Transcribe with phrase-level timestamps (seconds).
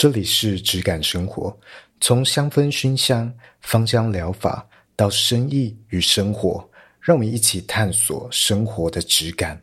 [0.00, 1.54] 这里是质感生活，
[2.00, 6.66] 从香氛熏香、芳香疗法到生意与生活，
[7.02, 9.62] 让我们一起探索生活的质感。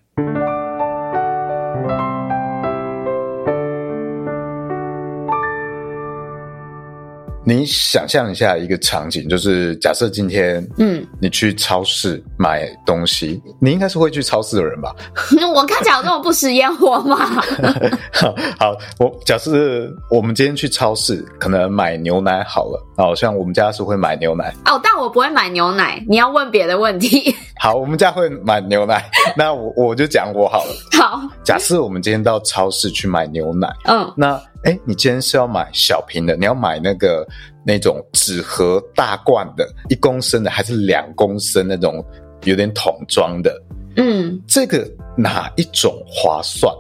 [7.47, 14.93] 你想象一下一个场景，就是假设今天，嗯，你去超市买东西，嗯、你应该是会去超市的人吧？
[15.55, 17.41] 我看起来有那么不食烟火吗？
[18.59, 22.85] 好，我假设我们今天去超市，可能买牛奶好了。
[22.97, 26.03] 好像我们家是会买牛奶哦，但我不会买牛奶。
[26.09, 27.33] 你要问别的问题。
[27.61, 30.75] 好，我们家会买牛奶，那我我就讲我好了。
[30.99, 34.37] 好，假设我们今天到超市去买牛奶，嗯，那。
[34.63, 36.35] 哎，你今天是要买小瓶的？
[36.35, 37.25] 你要买那个
[37.65, 42.03] 那种纸盒大罐的，一公升的，还是两公升那种
[42.43, 43.61] 有点桶装的？
[43.95, 46.73] 嗯，这个哪一种划算？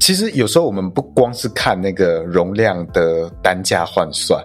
[0.00, 4.42] 其实有时候我们不光是看那个容量的单价换算，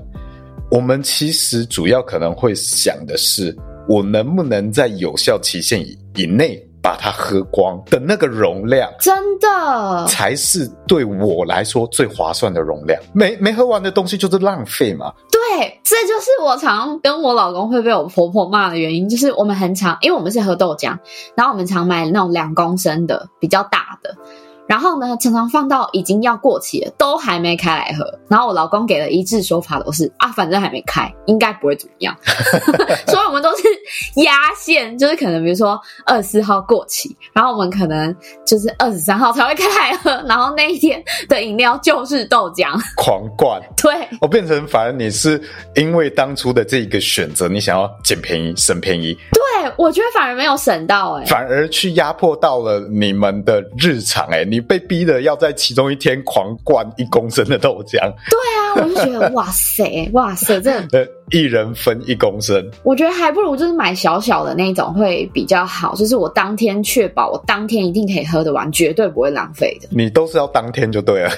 [0.69, 3.55] 我们其实主要可能会想的是，
[3.87, 6.63] 我能不能在有效期限以以内。
[6.87, 12.97] 把它喝光的那个容量，真的才是对我来说最划算的容量。
[13.13, 15.11] 没没喝完的东西就是浪费嘛。
[15.29, 20.97] 对，这就是我常跟我老公会被我婆婆骂的原因，就是我们很常，因为我们是喝豆浆，
[21.35, 24.15] 然后我们常买那种两公升的比较大的。
[24.67, 28.05] 然后呢，常常放到已经要过期了，都还没开来喝。
[28.27, 32.15] 然后我老公给了一致说法，都是啊，反正还没开，应该不会怎么样。
[33.07, 33.63] 所以我们都是
[34.23, 38.13] 压线，就是可能比如说二十四号过期，然后我们可能
[38.45, 40.11] 就是二十三号才会开来喝。
[40.27, 43.61] 然后那一天的饮料就是豆浆，狂灌。
[43.81, 45.41] 对，我变成反而你是
[45.75, 49.17] 因为当初的这一个选择，你想要捡便宜省便宜。
[49.31, 54.57] 对，我觉得反而没有省到哎、欸，反而去压迫到了你们的日常哎、欸，你。
[54.57, 57.99] 你被逼的要在其中一天狂灌一公升的豆浆。
[58.27, 60.71] 对啊，我就觉得哇塞，哇塞，这
[61.31, 69.89] 一人分一公升，我觉得还不如就是买小小的那种会比较好，就是我当天确保我当天一定可以喝得完，绝对不会浪费的。
[69.91, 71.31] 你都是要当天就对了，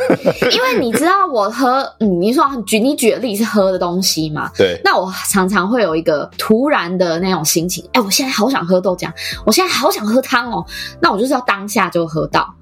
[0.50, 4.50] 因为你知道我喝，嗯，你说举你举的例是喝的东西嘛？
[4.56, 4.80] 对。
[4.82, 9.10] 那我常常会有一个突然的那种心情，哎，我现在好想喝豆浆，
[9.44, 10.64] 我现在好想喝汤哦，
[11.00, 12.54] 那我就是要当下就喝到。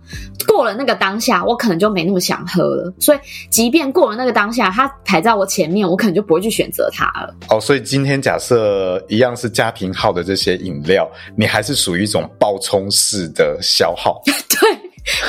[0.46, 2.92] 过了那个当下，我可能就没那么想喝了。
[2.98, 3.18] 所以，
[3.48, 7.34] 即便过了那个当下，它排在我前面，我可能就不会去选择它了。
[7.48, 14.20] 哦，所以今天假设一样是家庭号的这些饮料，你还是属于一种爆冲式的消耗。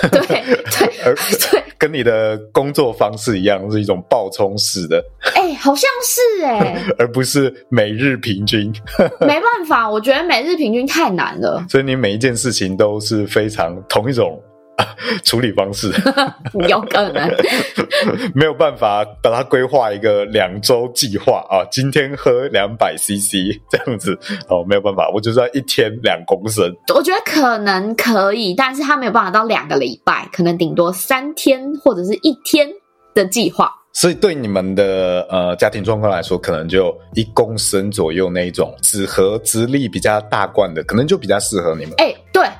[0.01, 0.43] 对，对，对，
[1.05, 1.16] 而
[1.51, 5.03] 对，跟你的工作方式一样，是一种爆冲式的。
[5.35, 8.73] 哎、欸，好像是哎、欸， 而不是每日平均。
[9.22, 11.66] 没办法，我觉得每日平均太难了。
[11.69, 14.39] 所以你每一件事情都是非常同一种。
[15.23, 15.91] 处理方式
[16.67, 17.29] 有可能
[18.34, 24.17] 没有办法把它规划一个两周计划啊，今天喝两百 CC 这样子
[24.50, 26.73] 哦，没有办法，我就是要一天两公升。
[26.94, 32.67] 我觉得可能可以，但是他没有办法到两个礼拜，可能顶多三天或者是一天
[33.13, 33.72] 的计划。
[33.95, 41.94] 所以对你们的呃家庭状况来说，可能就一公升左右那一种纸盒直立比较大罐的，可能就比较适合你们。
[41.97, 42.17] 哎、欸，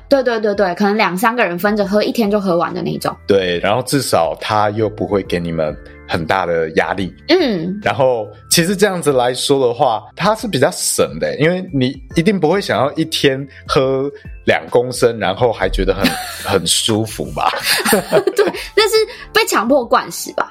[0.08, 3.14] 对对对对对，可能两三个人分着喝，一天就喝完的那种。
[3.26, 5.76] 对，然后至少它又不会给你们
[6.08, 7.14] 很大的压力。
[7.28, 14.10] 嗯，然后其实这样子来说的话，它是比较省的，因为你一定不会想要一天喝
[14.46, 16.04] 两公升，然后还觉得很
[16.44, 17.50] 很舒服吧？
[17.90, 18.44] 对，
[18.76, 18.96] 那是
[19.32, 20.50] 被强迫灌食吧？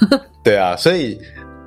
[0.44, 1.20] 对啊，所以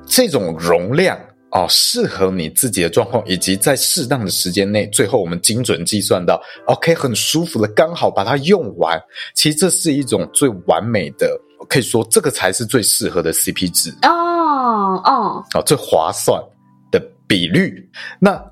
[0.06, 1.18] 这种容量
[1.54, 9.00] 哦，适合你自己的状况，以及在适当的时间内，最后我们精准计算到，OK，很舒服的，刚好把它用完。
[9.36, 16.42] 其实这是一种最完美的，可以说这个才是最适合的 CP 值哦哦哦，最划算
[16.90, 17.88] 的比率。
[18.18, 18.44] 那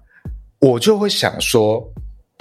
[0.60, 1.84] 我就会想说，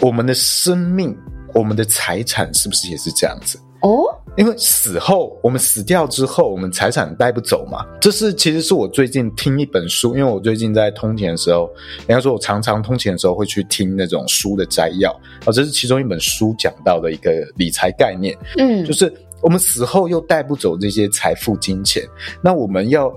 [0.02, 1.18] 我们的生命，
[1.56, 3.60] 我们的财产，是不是也是这样子？
[3.82, 4.06] 哦，
[4.38, 7.86] 因为死后我们死掉之后，我们财产带不走嘛。
[8.00, 11.68] 这是其实是我最近听一本书，因为我最近在通勤的时候，
[12.08, 15.12] 人家说我常常通勤的时候会去听那种书的摘要
[15.46, 18.38] 啊，这是其中一本书讲到的一个理财概念。
[18.58, 19.12] 嗯，就是
[19.42, 22.04] 我们死后又带不走这些财富金钱，
[22.44, 23.12] 那我们要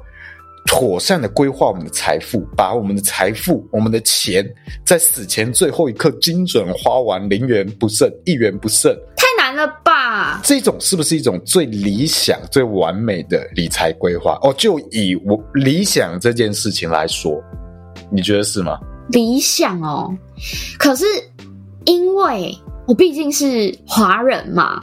[0.65, 4.43] 妥善的规划我们的财富，把我们的财富、我们的钱
[4.83, 8.97] 在死前最后一刻精准花完，零元不剩，一元不剩。
[9.55, 10.41] 了吧？
[10.43, 14.39] 这种是不是一种最理想、最完美的理财规划？
[14.43, 17.33] 哦，就以我理想这件事情来说，
[18.11, 18.79] 你觉得是吗？
[19.09, 20.11] 理想哦，
[20.79, 21.05] 可是
[21.85, 22.57] 因为
[22.87, 24.81] 我毕竟是华人嘛，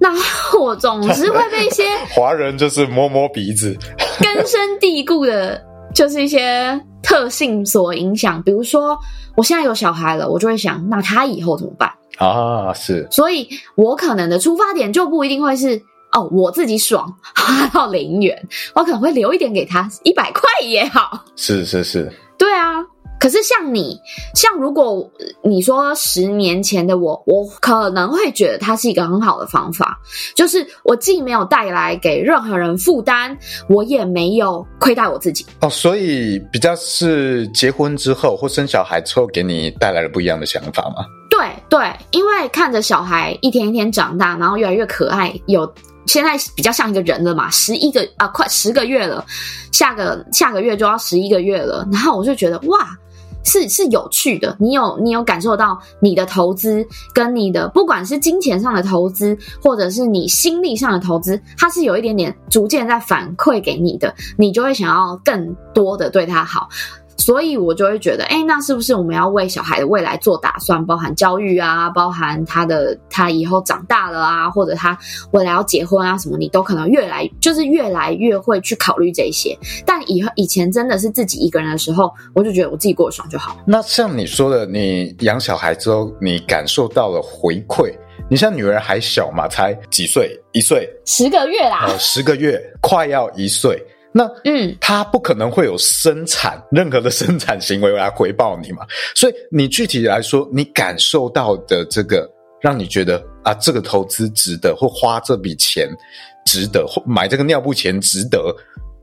[0.00, 0.10] 那
[0.58, 1.84] 我总是会被一些
[2.14, 3.76] 华人就是摸摸鼻子，
[4.20, 5.60] 根深蒂固的，
[5.94, 8.42] 就是一些特性所影响。
[8.42, 8.98] 比如说，
[9.36, 11.88] 我现在有小孩了，我就会想，那他以后怎么办
[12.26, 12.72] 啊？
[12.74, 15.80] 是，所以我可能的出发点就不一定会是
[16.12, 21.24] 哦，我自己爽花 到零元，我可能会留一点给他，一百块也好。
[21.36, 22.12] 是是是。
[23.20, 24.00] 可是像你，
[24.34, 25.08] 像如果
[25.44, 30.00] 你说十年前的我，我可能会觉得它是一个很好的方法，
[30.34, 33.36] 就是我既没有带来给任何人负担，
[33.68, 35.44] 我也没有亏待我自己。
[35.60, 41.04] 哦，所以比较是结婚之后或生小孩之后，给你带来了不一样的想法吗？
[41.30, 41.38] 对
[41.68, 45.70] 对，因为看着小孩一天一天长大，然后越来越可爱，有。
[46.06, 49.24] 现在比较像一个人了嘛，十一个啊，快十个月了，
[49.70, 51.86] 下个下个月就要十一个月了。
[51.92, 52.88] 然后我就觉得哇，
[53.44, 54.56] 是是有趣的。
[54.58, 66.68] 你有你有感受到你的投资跟你的不管是金钱上的投资，或者是你心力上的投资，它是有一点点逐渐在反馈给你的，你就会想要更多的对他好。
[67.20, 74.98] 所以我就会觉得，哎，那是不是我们要为小孩的未来做打算，包含教育啊，包含他的他以后长大了啊，或者他
[75.32, 79.54] 未来要结婚啊什么，你都可能越来就是越来越会去考虑这些。
[79.84, 83.56] 但以后以前真的是自己一个人的时候，我就觉得我自己过得爽就好。
[83.66, 87.92] 那像你说的，你养小孩之后，你感受到了回馈。
[88.28, 90.40] 你像女儿还小嘛，才几岁？
[90.52, 90.88] 一岁？
[91.04, 91.86] 十个月啦？
[91.88, 93.76] 哦，十个月，快要一岁。
[94.12, 98.86] 那嗯，他不可能会有生产任何的生产行为来回报你嘛？
[99.14, 102.28] 所以你具体来说，你感受到的这个，
[102.60, 105.88] 让你觉得啊，这个投资值得，或花这笔钱
[106.44, 108.54] 值得，或买这个尿布钱值得。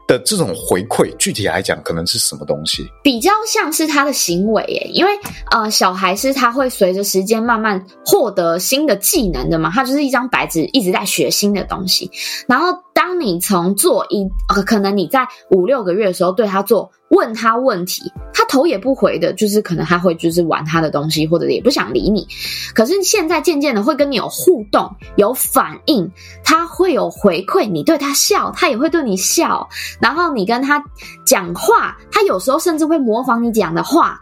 [0.07, 2.88] 的这种回馈，具体来讲，可能是什么东西？
[3.04, 5.12] 比较像是他的行为耶，因为
[5.51, 12.09] 呃，小孩是他会随着时间慢慢获得新的技能的嘛，他就是一张白纸，一直在学新的东西。
[12.48, 14.27] 然后，当你从做一，
[14.65, 16.91] 可能你在五六个月的时候对他做。
[17.09, 22.27] 问他问题，他头也不回的，就是可能他会就是玩他的东西，或者也不想理你。
[22.73, 26.11] 可是现在渐渐的会跟你有互动、有反应，
[26.44, 29.69] 他会有回馈，你对他笑，他也会对你笑。
[30.01, 30.83] 然后你跟他
[31.23, 34.19] 讲话，他有时候甚至会模仿你讲的话。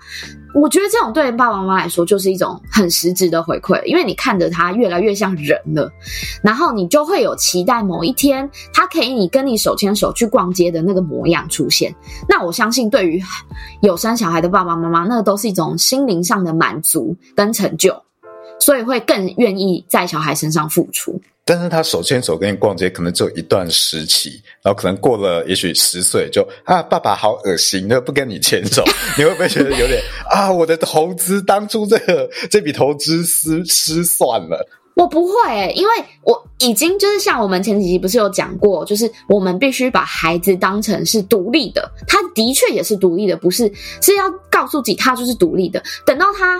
[0.55, 5.91] 我觉得这种对爸爸妈妈来说就是一种很实质的回馈，因为你看着他越来越像人了，
[6.41, 11.93] 然后你就会有期待某一天他可以你跟你手牵手去逛街的那个模样出现。
[12.29, 13.21] 那我相信，对于
[13.81, 17.93] 有生小孩的爸爸妈妈，那都是一种心灵上的满足跟成就，
[18.57, 21.19] 所以会更愿意在小孩身上付出。
[21.47, 28.83] 但是他手牵手跟你逛街，可能只有一段时期，然后可能过了也许十岁就啊，爸爸好恶心的，不跟你牵手，
[29.15, 30.51] 你会不会觉得有点啊？
[30.51, 34.67] 我的投资当初这个 这笔投资失失算了？
[34.95, 35.91] 我不会，因为
[36.23, 43.71] 我已经就是像我们前几集不是有讲过，就是我们必须把孩子当成是独立的，他的确也是独立的，不是
[44.01, 46.59] 是要告诉自己他就是独立的，等到他。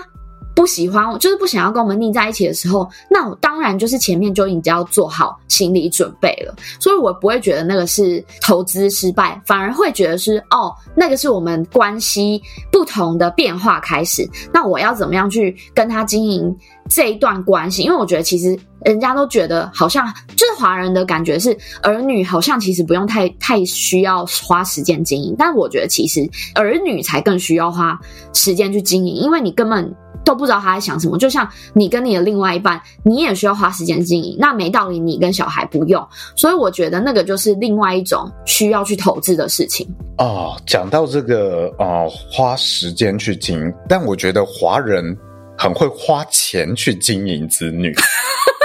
[0.56, 12.42] 不喜欢我，就是不想要跟我们腻在一起的时候，那我当然就是前面就已经要做好心理准备了，所以我不会觉得那个是投资失败，反而会觉得是哦，那个是我们关系
[12.72, 14.26] 不同的变化开始。
[14.50, 16.56] 那我要怎么样去跟他经营
[16.88, 17.82] 这一段关系？
[17.82, 20.06] 因为我觉得其实人家都觉得好像
[20.36, 27.98] 就是华人的感觉是儿女好像其实不用太太需要花时间经营，但我觉得其实儿女才更需要花
[28.32, 29.94] 时间去经营，因为你根本。
[30.24, 34.36] 都不知道他在想什么，就像你跟你的另外一半，你也需要花时间经营。
[34.40, 36.04] 那没道理，你跟小孩不用。
[36.34, 39.86] 所以我觉得那个就是另外一种需要去投资的事情。
[40.18, 45.16] 哦，讲到这个哦，花时间去经营，但我觉得华人
[45.56, 47.94] 很会花钱去经营子女。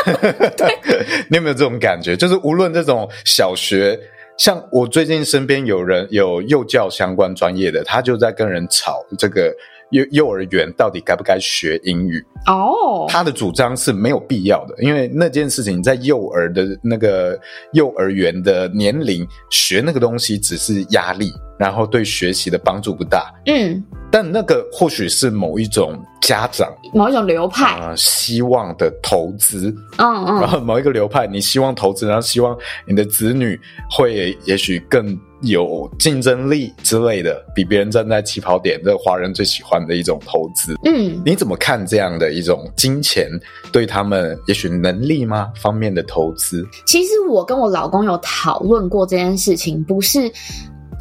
[0.58, 0.80] 对
[1.30, 2.16] 你有没有这种感觉？
[2.16, 4.00] 就是无论这种小学，
[4.38, 9.56] 像我最近身边有人有幼教相关专业的，他就在跟人吵这个。
[9.92, 12.26] 幼幼儿园到底该不该学英语？
[12.48, 12.72] 哦
[13.02, 13.10] ，oh.
[13.12, 17.38] 他的主张是没有必要的，因为那件事情在幼儿的那个
[17.74, 23.32] 幼儿园的年龄学那个东西只是压力，然后对学习的帮助不大。
[23.46, 29.70] 嗯，但那个或许是某一种家长某一种流派啊、呃、希望的投资。
[30.00, 33.60] 嗯嗯，然后某一个流派你希望投资，然后希望你的子女
[33.92, 35.16] 会也许更。
[35.44, 40.76] 有竞争力之类的，比别人站在起跑点，这华人最喜欢的一种投资。
[40.86, 43.28] 嗯，你怎么看这样的一种金钱
[43.72, 46.64] 对他们也许能力吗方面的投资？
[46.86, 50.32] 其实我跟我老公有讨论过这件事情，不是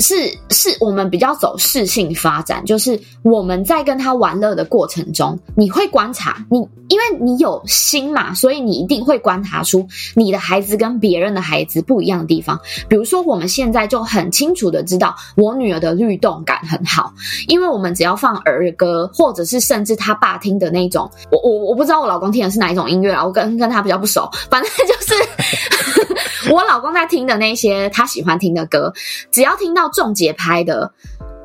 [0.00, 0.14] 是
[0.50, 12.59] 是我们比较走适性发展，就是我们在跟他玩乐的过程中，你会观察你，因为你有心嘛，所以你一定会观察出你的孩子跟别人的孩子不一样的地方。
[12.88, 17.12] 比如说，我们现在就很清楚的知道，我女儿的律动感很好，
[17.47, 25.14] 因为我们只要放儿歌，或者是甚至他爸听的那种，我我我不知道我老公听的是哪一种音乐啊，我跟跟他比较不熟，反正就是
[26.50, 28.92] 我老公在听的那些他喜欢听的歌，
[29.30, 30.90] 只要听到重节拍的，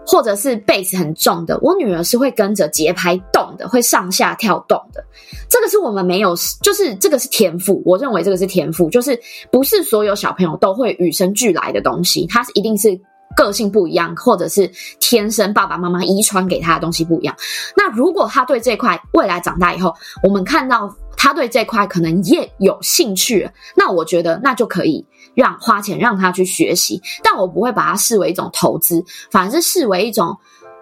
[0.05, 5.03] 或者是贝斯很重的，我女儿是会跟着节拍动的，会上下跳动的。
[5.49, 7.81] 这个是我们没有，就是这个是天赋。
[7.85, 9.19] 我认为这个是天赋，就是
[9.51, 12.99] 不是所有小朋友都会与生俱来的东西，它是一定是
[13.35, 17.35] 个性不一样，或者是天生爸爸妈妈遗传给他的东西不一样。
[17.75, 25.05] 那如果他对这块未来长大以后，我们看到他对这块可能也有兴趣，那我觉得那就可以。
[25.33, 30.27] 让花钱让他去学习，但我不会把它视为一种投资，反而是视为一种，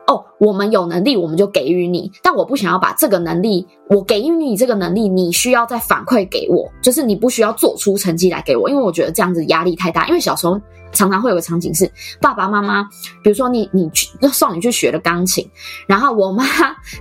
[0.05, 10.59] 哦，我们有能力我们就给予你，但我不想要把这个能力，我给予你这个能力，你需要再反馈给我，就是你不需要做出成绩来给我，因为我觉得这样子压力太大，因为小时候。
[10.95, 12.83] 常常会有个场景是爸爸妈妈，
[13.23, 15.43] 比如说你你去送你去学了钢琴，
[15.87, 16.45] 然后我妈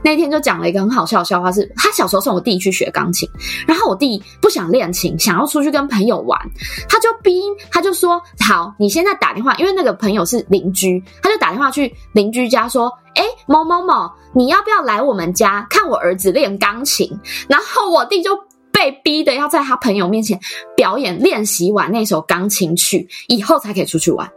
[0.03, 3.29] 那天就讲了一个很好笑的笑话是，是她小时候送我弟去学钢琴，
[3.67, 6.41] 然后我弟不想练琴，想要出去跟朋友玩，
[6.89, 17.11] 他就逼他就说好，你现在打电话，因为那个朋友是邻居，他就打电话去邻居家说，诶，某某某，你要不要来我们家看我儿子练钢琴？
[17.49, 18.31] 然后我弟就。
[18.75, 20.41] 被逼的要在他朋友面前
[20.75, 24.29] 表演练习完那首钢琴曲以后才可以出去玩，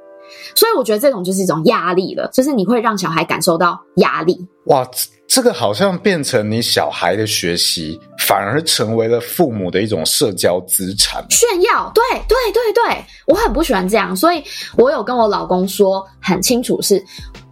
[0.53, 4.38] 所以我觉得这种就是一种压力了，就是你会让小孩感受到压力。
[4.65, 4.86] 哇，
[5.25, 11.89] 这个好像变成你小孩的学习，反而成为了父母的一种社交资产，炫耀。
[11.96, 14.44] 对对对对，我很不喜欢这样，所以
[14.77, 17.03] 我有跟我老公说很清楚是，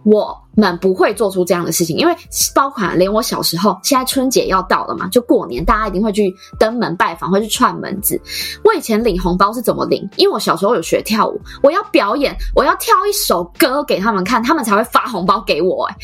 [0.04, 2.14] 我们不会做出这样的事情，因为
[2.54, 8.20] 包括连我小时候，现在春节要到了嘛，就过年，大家一定会去登门拜访，会去串门子。
[8.62, 10.08] 我以前领红包是怎么领？
[10.16, 15.84] 因为我小时候有学跳舞，我要表演，我要跳一首歌给他们看，他们才会发红包给我。
[15.86, 15.96] 哎，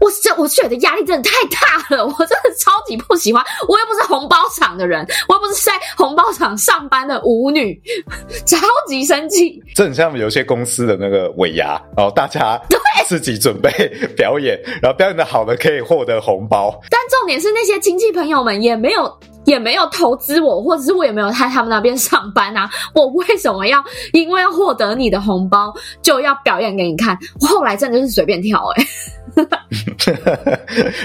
[0.00, 3.44] 我这我觉得压力真的太大了，我真的超级不喜欢。
[3.68, 7.80] 我又不是红包厂的人，我又不是在红包厂上班的舞女，
[8.46, 8.58] 超
[8.88, 9.62] 级生气。
[9.74, 12.60] 这很像有些公司的那个尾牙然后，大家
[13.06, 13.70] 自己准备
[14.16, 16.80] 表演，然后表演的好的可以获得红包。
[16.90, 22.68] 但重点是那些亲戚朋友们也没有也没有投资我，或者是我也没有在他们那边上班啊。
[22.94, 23.82] 我为什么要
[24.12, 25.72] 因为要获得你的红包
[26.02, 27.16] 就要表演给你看？
[27.40, 28.88] 我后来真的就是随便跳哎、欸。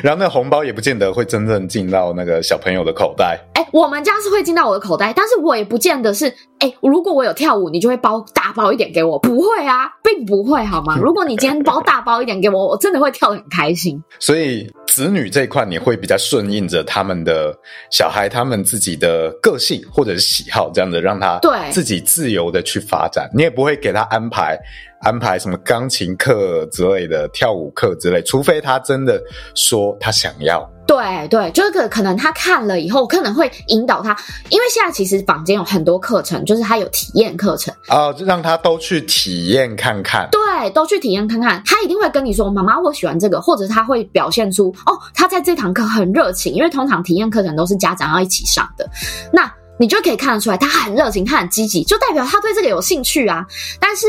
[0.04, 3.40] 然后那红包也不见得会真正进到那个小朋友的口袋。
[3.56, 6.28] 哎、欸，我们家是会进到我的口袋，但是我也不见得是。
[6.60, 9.18] 哎、欸，如果我有跳舞，你就会包大包一点给我？
[9.20, 10.98] 不会啊，并不会，好吗？
[10.98, 14.04] 如果你今天包大包一点给我，我真的会跳得很开心。
[14.20, 17.56] 所以子女这一块，你会比较顺应着他们的
[17.92, 23.30] 小孩，他们自己的个性或者是喜好，这样子让他对自己自由的去发展。
[23.32, 24.58] 你也不会给他安排
[25.02, 29.22] 安排什么钢琴课之类的、跳舞课之类，除非他真的
[29.54, 30.68] 说他想要。
[30.88, 34.18] 对对，就是可可能他看了以后，可能会引导他，
[34.50, 40.30] 因为现在其实坊间有很多课程，就是他有体验课程啊、哦，就让他都去体验看看。
[40.32, 48.90] 对，都去体验看看，他一定会跟你说：“妈妈，我喜欢这个。”或者他会表现出哦，他在这堂课很热情，因为通常体验课程都是家长要一起上的，
[49.34, 53.46] 那你就可以看得出来，他很热情，他很积极，就代表他对这个有兴趣啊。
[53.78, 54.08] 但是。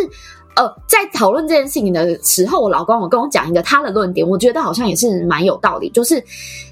[0.59, 6.23] 呃，在讨论这件事情的时候，我老公有跟我讲一个他的论点，我觉得好像也是蛮有道理，就是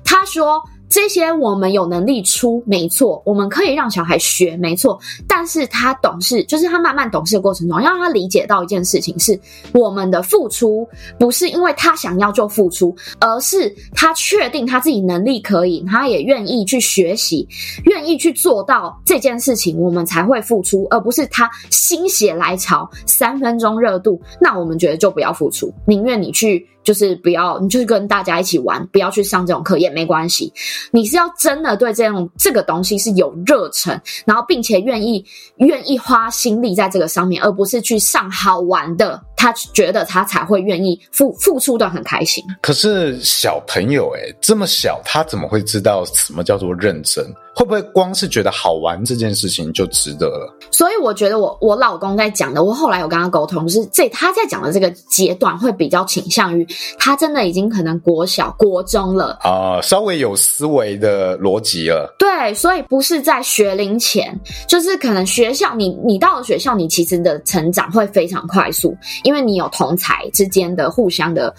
[0.05, 0.63] 他说。
[0.89, 4.99] 这些我们有能力出，没错，我们可以让小孩学，没错。
[5.27, 9.39] 但是他懂事，就是他慢慢懂事的过程中，让他理解到一件事情是：
[9.73, 10.89] 我们的付出
[11.19, 17.47] 不是因为他想要就付出，而是他确定他自己能力可以，他也愿意去学习，
[17.85, 26.67] 愿意去做到这件事情，我们才会付出，而不是他心血来潮，三分钟热度，那我们觉得就不要付出，宁愿你去。
[26.87, 30.53] 就是不要，你就是跟大家一起玩，不要去上这种课也没关系。
[30.93, 35.25] 你是要真的对这种这个东西是有热忱，然后并且愿意
[35.57, 39.21] 愿意花心力在这个上面，而不是去上好玩的。
[39.37, 42.43] 他觉得他才会愿意付付出的很开心。
[42.61, 47.25] 可是小朋友诶，这么小，他怎么会知道什么叫做认真？
[47.55, 50.55] 会不会光是觉得好玩这件事情就值得了？
[50.71, 56.67] 所以我觉得我我老公在讲的，我后来有跟他沟通，就是这他在讲的这个阶段会比较倾向于
[56.99, 62.15] 他真的已经可能国小国中了啊，稍微有思维的逻辑了。
[62.19, 64.39] 对，所以不是在学龄前，
[64.69, 68.95] 就是可能学校你你到了学校，你其实的成长会非常快速。
[69.27, 71.53] 因为你有同才之间的互相的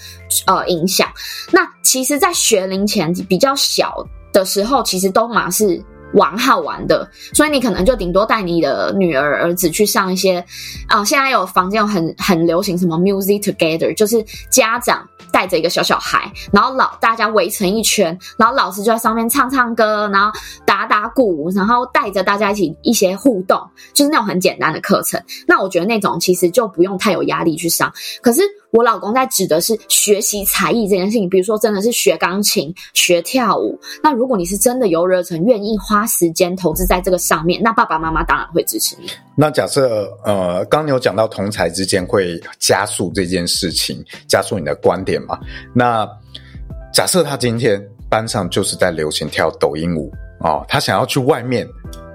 [0.45, 1.09] 呃影响。
[1.51, 5.83] 那其实，在学龄前比较小的时候，其实都嘛是。
[6.13, 10.43] 玩好玩的，所以你可能就顶多带你的女儿儿子去上一些，
[10.87, 20.31] 啊、现在有房间有很很流行什么 music together，就是家长带着一个小小孩，然后老大家围成一圈，然后老师就在上面唱唱歌，然后
[20.65, 23.61] 打打鼓，然后带着大家一起一些互动，
[23.93, 25.21] 就是那种很简单的课程。
[25.47, 28.41] 那我觉得那种其实就不用太有压力去上，可是。
[28.71, 33.79] 我老公在指的是学习才艺这件事情，比如说真的是学钢琴、学跳舞。
[34.03, 39.09] 那如果你是真的有热忱，愿意花时间投资在这个上面，那爸爸妈妈当然会支持你。
[39.36, 45.39] 那假设呃，刚有讲到同才之间会加速这件事情，加速你的观点嘛？
[45.74, 46.07] 那
[46.93, 51.65] 假设他今天班上就是在流行跳抖音舞哦，他想要去外面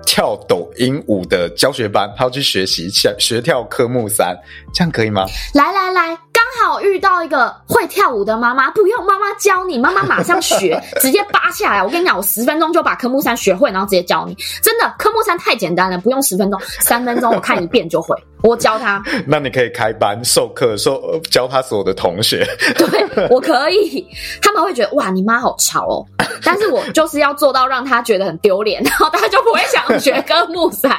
[0.04, 4.37] 跳抖音舞的教学班，他要去学习学学跳科目三，
[4.75, 5.25] 这样可以吗？
[5.54, 6.18] 来来来。
[6.42, 11.82] 刚好遇到一个会跳舞的妈妈，不用妈妈教你，妈妈马上学， 直接扒下来。
[11.82, 14.37] 我跟你讲，我十分钟就把科目三学会，然后直接教你。
[14.62, 18.16] 真的，科目三太简单了，不用十分钟，三分钟我看一遍就会。
[18.42, 19.00] 我教他。
[19.26, 22.44] 那你可以开班授课，授教他所有的同学。
[22.76, 24.04] 对，我可以。
[24.40, 26.04] 他们会觉得哇，你妈好潮哦。
[26.44, 30.92] 但是我就是要做到让他觉得很丢脸，然后他就不会想学科目三。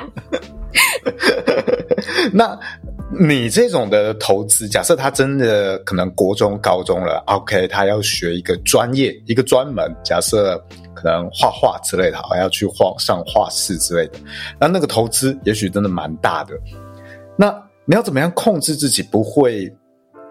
[2.31, 2.57] 那。
[3.19, 10.57] 你这种的投资，假设他真的可能国中、高中了，OK，他要学一个专业、一个专门，假设
[10.95, 14.19] 可能画画之类的，还，要去画上画室之类的，
[14.59, 16.53] 那那个投资也许真的蛮大的。
[17.37, 17.53] 那
[17.85, 19.71] 你要怎么样控制自己不会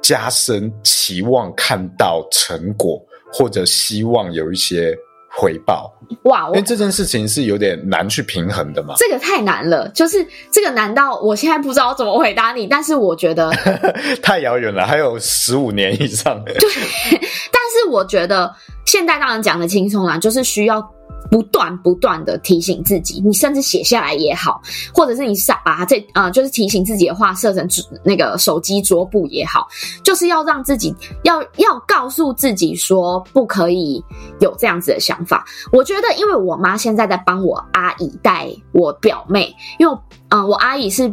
[0.03, 3.01] 加深期望看到成果，
[3.33, 4.97] 或者希望有一些？
[5.35, 5.93] 回报
[6.25, 6.47] 哇！
[6.49, 8.95] 因为这件事情是有点难去平衡的嘛。
[8.99, 12.67] 这个太难了，就是这个难到我现在不知道怎么回答你。
[12.67, 13.51] 但是我觉得
[14.23, 16.43] 太遥远了，还有十五年以上。
[16.45, 20.87] 对，但是我觉得现在当然讲的轻松啦，就是需要。
[21.33, 24.61] 不断不断的提醒自己，你甚至写下来也好，
[24.93, 25.35] 或者是你
[25.65, 27.67] 把它这啊、呃，就是提醒自己的话设成
[28.05, 29.67] 那个手机桌布也好，
[30.05, 34.05] 就是要让自己要要告诉自己说不可以
[34.41, 35.43] 有这样子的想法。
[35.73, 41.11] 我觉得，因为我妈现在在帮我阿姨带我表妹，因为嗯、我阿姨是。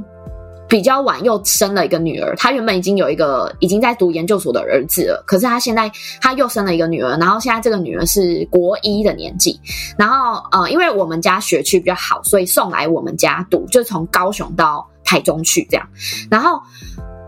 [0.69, 9.59] 比较晚又生了一个女儿，她原本已经有一个已经在读研究所的儿子了，可是她现在她又生了一个女儿，然后现在这个女儿是国一的年纪，
[9.97, 15.89] 然后呃，因为我们家学区比较好，所以送来我们家读，就从高雄到台中去这样，
[16.29, 16.61] 然后。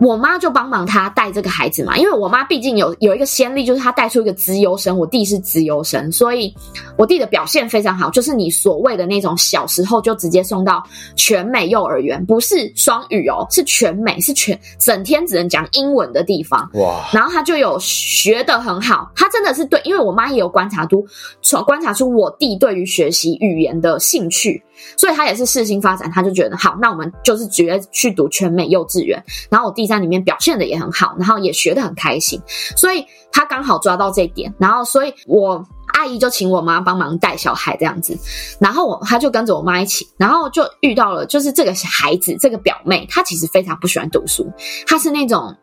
[0.01, 6.51] 我妈就帮忙她带这个孩子嘛，因为我妈毕竟有有一个先例，就是她带出一个资优生，我弟是资优生，所以
[6.97, 10.83] 我弟的表现非常好，就是你所谓的那种小时候就直接送到
[11.15, 16.67] 全美幼儿园，不是双语哦，是全美，是全整天只能讲英文的地方。
[16.73, 17.07] 哇！
[17.13, 21.05] 然后他就有学得很好，他真的是对，因为我妈也有观察出，
[21.43, 24.63] 从观察出我弟对于学习语言的兴趣。
[24.97, 29.21] 所以他也是适性发展，他就觉得好，那我们就是直接去读全美幼稚园。
[29.49, 32.41] 然后我弟在里面表现的也很好，然后也学得很开心，
[32.75, 34.53] 所以他刚好抓到这一点。
[34.57, 35.63] 然后，所以我
[35.93, 38.17] 阿姨就请我妈帮忙带小孩这样子，
[38.59, 44.51] 然后我他就跟着我妈一起，然后就遇到了，就是这个孩子这个表妹，她其实非常不喜欢读书，
[44.85, 45.55] 她是那种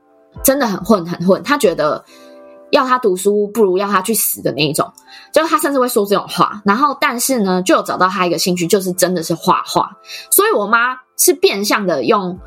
[0.43, 2.05] 真的很混很混，她觉得。
[2.71, 4.93] 要他读书，不如要他去死的那一种，
[5.33, 6.61] 就是他甚至会说这种话。
[6.65, 9.91] 然后，但是呢，就有找到他一个兴趣，就是真的是画画。
[10.31, 12.39] 所以我妈是变相的用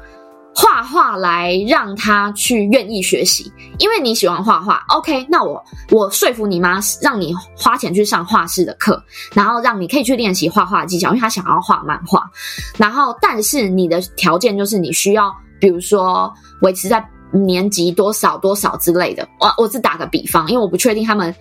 [0.54, 3.52] 画画来让他去愿意学习。
[3.80, 9.02] 因为你喜欢画画，OK，那我我说服你妈，让你花钱去上画室的课，
[9.34, 12.30] 然后让你可以去练习画画技巧，因为他想要画漫画。
[12.78, 16.32] 然后，但是你的条件就是你需要，比如说
[16.62, 17.04] 维持在。
[17.32, 21.34] 年级多少多少之类的，我我只打个比方，因为我不确定他们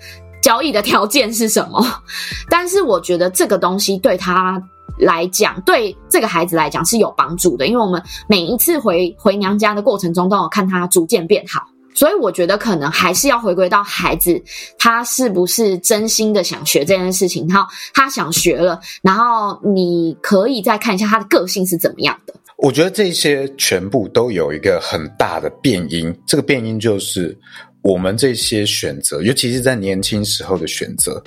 [0.42, 1.84] 交易的条件是什么，
[2.48, 4.62] 但是我觉得这个东西对他
[4.98, 11.62] 来讲，对这个孩子来讲是有帮助的，因为我们每一次回回娘家的过程中，都有看他逐渐变好，
[11.94, 14.40] 所以我觉得可能还是要回归到孩子
[14.78, 22.34] 他是不是真心的想学这件事情，然后他想学了，然后你可以再看一下他的个性是怎么样的。
[22.58, 27.36] 我觉得这些全部都有一个很大的变因，这个变因就是
[27.82, 31.22] 我们这些选择，尤其是在年轻时候的选择，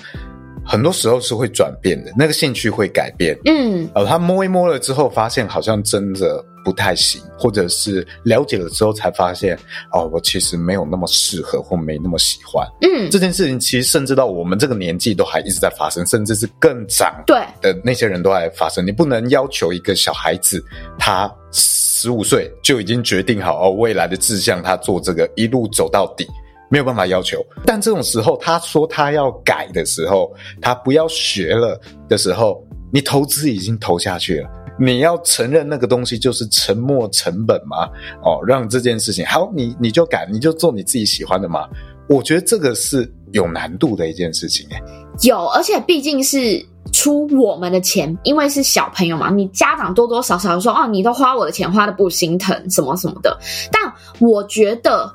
[0.66, 3.38] 很多时候是会转变的，那个兴趣会改变。
[3.46, 9.58] 嗯，呃，他摸一摸了之后，发现好像真的不太行，或者是了解了之后才发现，
[9.92, 12.66] 哦，我其实没有那么适合，或没那么喜欢。
[12.82, 18.86] 嗯，这件事情其实甚至到我们这个年纪都还一直在发生，甚至是更长对的那些人都还发生。
[18.86, 20.64] 你不能要求一个小孩子，
[20.98, 26.26] 他十五岁就已经决定好哦未来的志向，他做这个一路走到底。
[26.70, 34.50] 没有办法要求，但这种时候，他说他要改的时候，他不要学了的时候，你投资已经投下去了，
[34.80, 37.88] 你要承认那个东西就是沉没成本嘛？
[38.24, 41.68] 哦，让这件事情好，你你就改，你就做你自己喜欢的嘛？
[42.10, 44.82] 我觉得这个是有难度的一件事情，诶，
[45.22, 53.38] 有，而且毕竟是出我们的钱，因为是小朋友嘛，你家长多多少少说哦，你都花我的钱，花得不心疼什么什么的，
[53.72, 55.14] 但我觉得。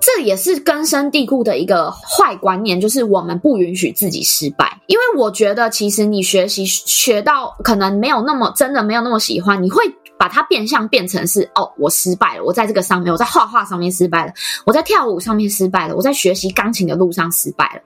[0.00, 4.80] 这也是根深蒂固的一个坏观念，就是我们不允许自己失败。
[4.86, 9.82] 因为我觉得，其实你学习学到可能没有那么真的没有那么喜欢，你会
[10.18, 14.32] 把它变相变成是哦，我失败了，我在这个上面，我在画画上面失败了，
[14.64, 17.82] 我在跳舞上面失败了，我在学习钢琴的路上失败了。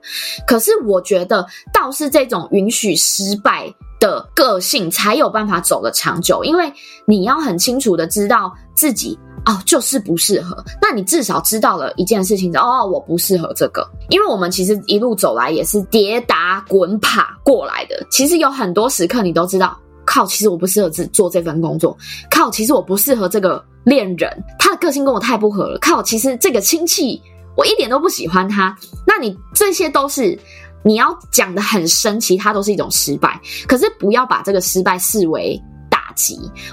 [0.47, 6.43] 可是我觉得，倒是这种允许失败的个性，才有办法走得长久。
[6.43, 6.71] 因为
[7.05, 9.19] 你要很清楚的知道自己。
[9.45, 10.57] 哦，就是不适合。
[10.81, 13.87] 那你至少知道了一件事情，哦，我不适合这个。
[14.09, 18.05] 因为我们其实一路走来也是跌打滚爬过来的。
[18.09, 21.95] 其实有很多时刻，你都知道，靠，其实我不适合做做这份工作。
[22.29, 25.77] 靠，其实我不适合这个恋人，他的个性跟我太不合了。
[25.79, 27.21] 靠，其实这个亲戚
[27.55, 28.75] 我一点都不喜欢他。
[29.05, 30.37] 那你这些都是
[30.83, 33.39] 你要讲得很深，其他都是一种失败。
[33.67, 35.61] 可是不要把这个失败视为。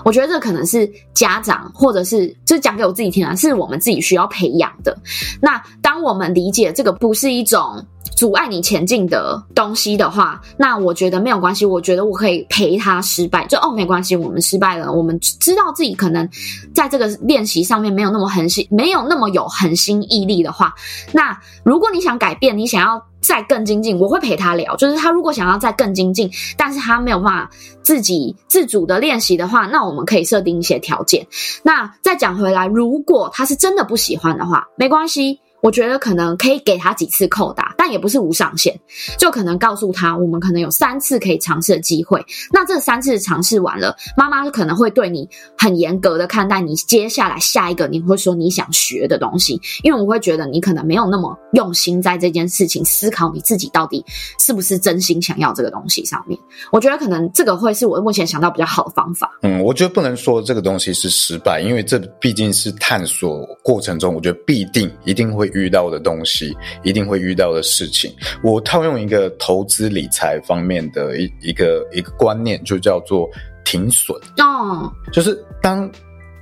[0.04, 4.96] 我觉得这可能是家长，或者是就讲给我自己听啊，是我们自己需要培养的。
[5.40, 7.84] 那当我们理解这个不是一种
[8.22, 11.66] 阻碍你前进的东西的话，那我觉得没有关系。
[11.66, 16.28] 我觉得我可以陪他失败，就哦，没关系，我们失败了，我们知道自己可能
[16.72, 20.72] 在这个练习上面没有那么恒心，没有那么有恒心毅力的话，
[21.10, 23.04] 那如果你想改变，你想要。
[23.22, 24.74] 再更精进，我会陪他聊。
[24.74, 31.24] 就是他如果想要再更精进，但是他没有办法自己自主的练习的话，那我们可以设定一些条件。
[31.62, 35.38] 那再讲回来，如果他是真的不喜欢的话，没关系。
[35.62, 38.78] 我觉得可能可以给他几次扣打，但也不是无上限，
[39.16, 42.20] 就可能告诉他，我们可能有三次可以尝试的机会。
[42.50, 54.04] 那这三次尝试完了，妈妈可能会对你很严格的看待你接下来下一个你会说你想学的东西，因为我会觉得你可能没有那么用心在这件事情思考你自己到底
[54.40, 56.36] 是不是真心想要这个东西上面。
[56.72, 59.30] 我觉得可能这个会是我目前想到比较好的方法。
[59.42, 65.51] 嗯，我觉得不能说这个东西是失败，因为这毕竟是探索过程中，我觉得必定一定会。
[65.54, 68.14] 遇到的东西，一定会遇到的事情。
[68.42, 73.28] 我套用一个投资理财方面的一一个一个观念，就叫做
[73.64, 74.16] 停损。
[74.38, 75.90] 哦，就是当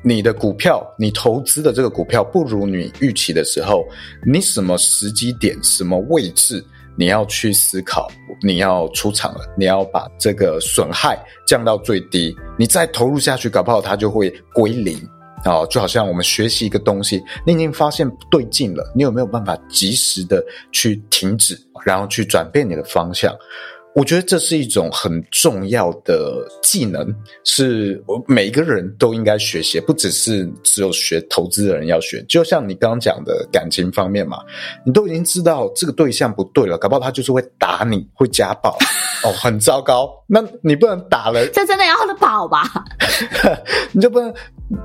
[0.02, 3.84] 你的股票，你投资的这个股票不如你预期的时候，
[4.26, 6.64] 你什么时机点、什么位置，
[6.96, 8.08] 你要去思考，
[8.42, 14.98] 你要出场了，你要把这个损害降到最低，你再投入下去，搞不好它就会归零。
[15.44, 23.34] 哦，就好像我们学习一个东西，你已经发现不对劲了，你有没有办法及时的去停止，然后去转变你的方向？
[23.92, 27.12] 我觉得这是一种很重要的技能，
[27.44, 32.24] 是我每一个人都应该学习，不只是只有学投资的人要学。
[32.28, 34.38] 就像你刚刚讲的感情方面嘛，
[34.86, 38.78] 你都已经知道这个对象不对了，搞不好他就是会打你，会家暴，
[39.24, 40.08] 哦，很糟糕。
[40.28, 42.62] 那你不能打了，这真的要他的跑吧？
[43.90, 44.32] 你就不能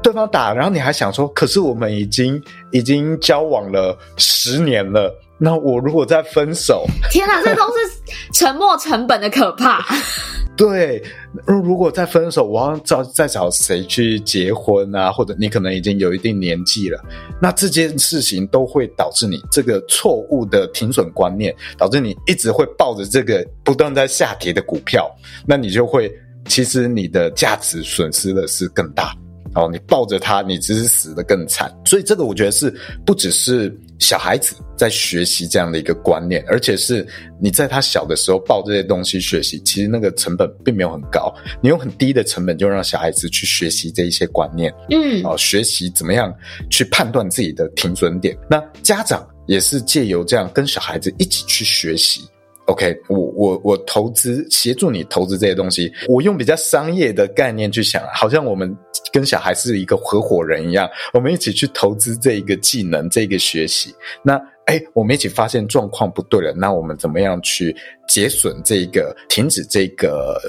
[0.01, 2.41] 对方打，然后你还想说，可是我们已经
[2.71, 5.13] 已经交往了十年了。
[5.37, 9.85] 那我如果再分手， 天哪，这都是沉没成本的可怕。
[10.55, 11.03] 对，
[11.45, 15.11] 如果再分手，我要找再找谁去结婚啊？
[15.11, 16.97] 或者你可能已经有一定年纪了，
[17.41, 25.13] 那这件事情都会导致你这个错误的停损观念，导致你一直会抱着这个不断在下跌的股票，
[25.45, 26.09] 那你就会
[26.47, 29.13] 其实你的价值损失的是更大。
[29.55, 31.73] 哦，你抱着它，你只是死得更惨。
[31.85, 32.73] 所以这个我觉得是
[33.05, 37.07] 不只是小孩子在学习这样的一个观念，而且是
[37.41, 41.33] 你在他小的时候抱这些东西学习，其实那个成本并没有很高。
[41.61, 46.33] 你用很低的成本就让小孩子去学习这一些观念，嗯，哦，学习怎么样
[46.69, 48.37] 去判断自己的停损点。
[48.49, 52.27] 那家长也是借由这样跟小孩子一起去学习。
[52.65, 58.75] OK，我我我投资协助你投资这些东西，我用比较商业的概念去想，好像我们
[59.11, 63.93] 跟小孩是一个合伙人一样，我们一起去投资这一个技能，这一个学习。
[64.23, 67.75] 那哎，我们一起发现状况不对了，那我们怎么样去
[68.07, 70.39] 减损这个、停止这个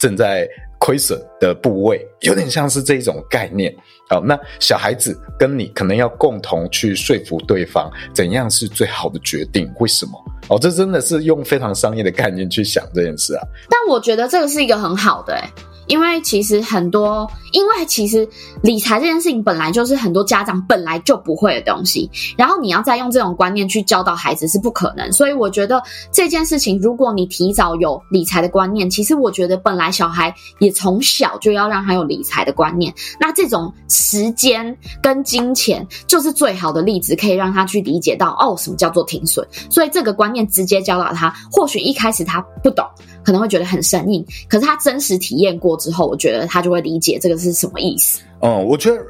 [0.00, 2.06] 正在亏损的部位？
[2.20, 3.74] 有点像是这种概念。
[4.08, 9.70] 好，那小孩子跟你可能要共同去说服对方，怎样是最好的决定？
[9.78, 10.12] 为什么？
[10.48, 13.42] 哦，这真的是用非常商业的概念去想这件事啊。
[13.68, 15.50] 但我觉得这个是一个很好的，欸，
[15.86, 18.28] 因为其实很多，因为其实
[18.62, 25.10] 理财这件事情本来就是很多家长本来就不会的东西，然后你要再用这种观念去教导孩子是不可能。
[25.12, 39.46] 所以我觉得这件事情，如果你提早有理财的观念，其实我觉得本来小孩也从小就要让他有理财的观念，那这种时间跟金钱就是最好的例子，可以让他去理解到哦，什么叫做停损。
[39.70, 42.84] 所以这个观念直接教导他，或许一开始他不懂，
[43.26, 48.20] 可能会觉得很生硬，可是他真实体验过之后，我觉得他就会理解这个是什么意思。
[48.40, 49.04] 嗯，我觉得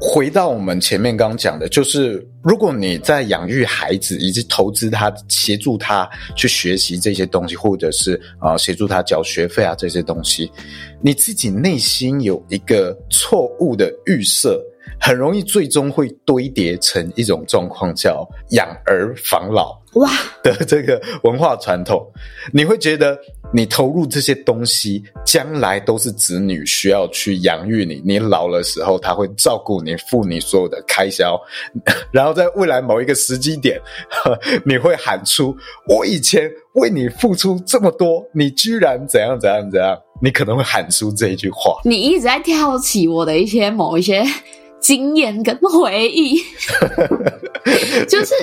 [0.00, 10.50] 回到我们前面刚讲的，就是如果你在养育孩子以及投资他、协助他去学习这些东西，或者是啊、协助他缴学费啊这些东西，
[11.00, 14.60] 你自己内心有一个错误的预设。
[15.02, 20.10] 很容易最终会堆叠成一种状况，叫养儿防老哇
[20.42, 22.06] 的这个文化传统。
[22.52, 23.18] 你会觉得
[23.52, 28.00] 你投入这些东西，将来都是子女需要去养育你。
[28.04, 31.40] 你老了时候，他会照顾你，付你所有的开销。
[32.12, 33.80] 然后在未来某一个时机点，
[34.64, 35.56] 你会喊出
[35.88, 41.80] ：“我以前为你付出这么多，你居然怎样怎样怎样？”你可能会喊出这一句话。
[41.84, 44.22] 你一直在挑起我的一些某一些。
[44.80, 46.36] 经验跟回忆，
[48.08, 48.34] 就是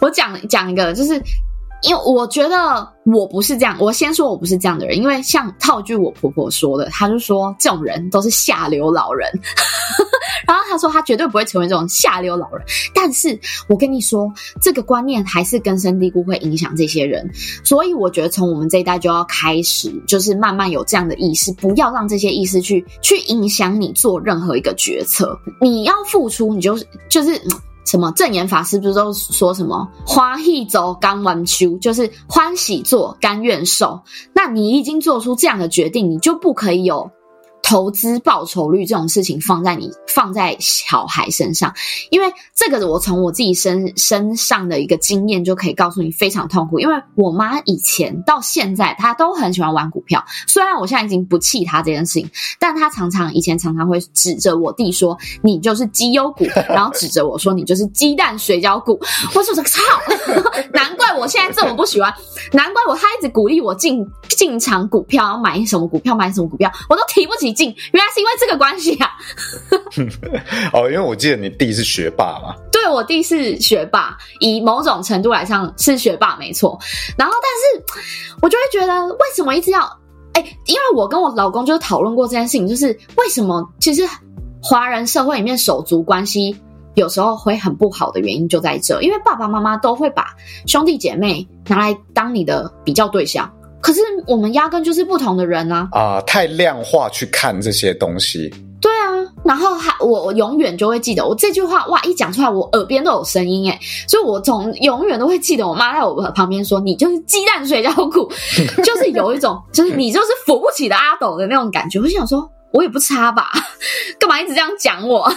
[0.00, 1.20] 我讲讲一个，就是。
[1.82, 4.96] 因为我觉得我不是这样，我先说我不是这样的人。
[4.96, 9.28] 因为像套句我婆婆说的，她就说这种人都是下流老人。
[10.46, 12.64] 然后她说她绝对不会成为这种下流老人。
[12.94, 13.38] 但是
[13.68, 17.28] 我跟你说，这个观念还是根深蒂固，会影响这些人。
[17.64, 25.38] 所以我觉得从我们这一代就要开始，就是慢慢有这样的意识，不要让这些意识去去影响你做任何一个决策。
[25.60, 27.40] 你要付出，你就是就是。
[27.90, 34.00] 什么正言法师不是都说什么欢喜走甘愿受，就是欢喜做甘愿受。
[34.32, 37.10] 那你已经做出这样的决定，你就不可以有。
[37.70, 41.72] 投资报酬率这种事情放在你放在小孩身上，
[42.10, 46.80] 因为这个我从我自己身身上的一个经验就可以告诉你非常痛苦。
[46.80, 52.28] 因为我妈以前到现在她都很喜欢玩股票，虽然我现在已经不气她这件事情，
[52.58, 58.98] 但她常常以前常常会指着我弟说：“你就是绩优股”， 然后指着我说：“你就是鸡蛋水饺股。”
[59.32, 59.80] 我说：“这个操，
[60.74, 62.12] 难怪我现在这么不喜欢，
[62.50, 69.10] 难怪我他一直鼓励我进进场股票，要买什么股票买什么股票，我都提不起。”原来是因为这个关系啊！
[70.72, 72.54] 哦，因为我记得你弟是学霸嘛。
[72.72, 76.78] 对，我弟是学霸，以某种程度来上是学霸没错。
[77.16, 79.80] 然后，但是我就会觉得，为什么一直要？
[80.32, 84.02] 哎，因为我跟我老公就讨论过这件事情，就是为什么其实
[84.62, 86.56] 华人社会里面手足关系
[86.94, 90.28] 有时候会很不好的原因就在这，因为爸爸妈妈都会把
[90.66, 93.52] 兄弟姐妹拿来当你的比较对象。
[93.80, 95.88] 可是我们压根就是不同的人啊！
[95.92, 98.52] 啊、呃，太量化去看这些东西。
[98.80, 99.12] 对啊，
[99.44, 108.30] 然后还我我永远就会记得我这句话哇，一讲出来我耳边都有声音诶，所以我从永远都会记得我妈在我旁边说：“你就是鸡蛋水饺股，
[108.82, 113.50] 就是有一种就是你就是扶不起的阿斗的那种感觉。”我想说，我也不差吧，
[114.18, 115.30] 干嘛一直这样讲我？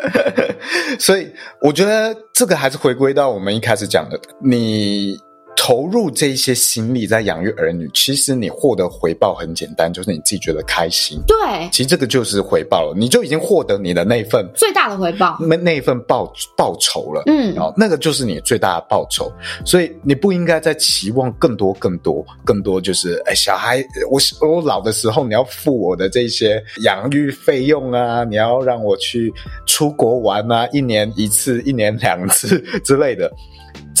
[1.00, 5.16] 所以我觉得这个还是回归到我们一开始讲的你。
[5.56, 11.20] 投入这一些心力在养育儿女，其实你获得回报很简单，就是你自己觉得开心。
[11.26, 17.22] 对，其实这个就是回报了，你就已经获得你的那份最大的回报，那那一份报报酬了。
[17.26, 19.30] 嗯，哦，那个就是你最大的报酬，
[19.64, 22.80] 所以你不应该再期望更多、更多、更多。
[22.80, 29.32] 就是，哎，小孩，我我老的时候你要付我的这些养育费用啊，你要让我去
[29.66, 33.30] 出国玩啊，一年一次、一年两次之类的。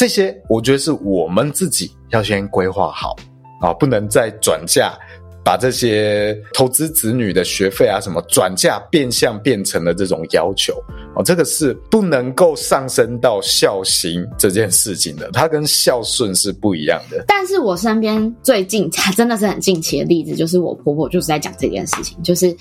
[0.00, 3.14] 这些我觉得是我们自己要先规划好
[3.60, 4.98] 啊，不能再转嫁。
[5.44, 10.74] 把这些投资子女的学费啊，什么转嫁变相变成了这种要求
[11.14, 17.24] 哦，这个是不能够上升到孝心这件事情的，它跟孝顺是不一样的。
[17.26, 22.54] 但是我身边最近真的是很近期的例子，就是我婆婆就是在讲这件事情，就是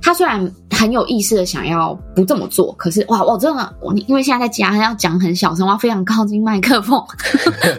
[0.00, 7.02] 她虽然很有意识的想要不这么做，可是哇，我真的我因为现在在家要讲很小声，我要非常靠近麦克风，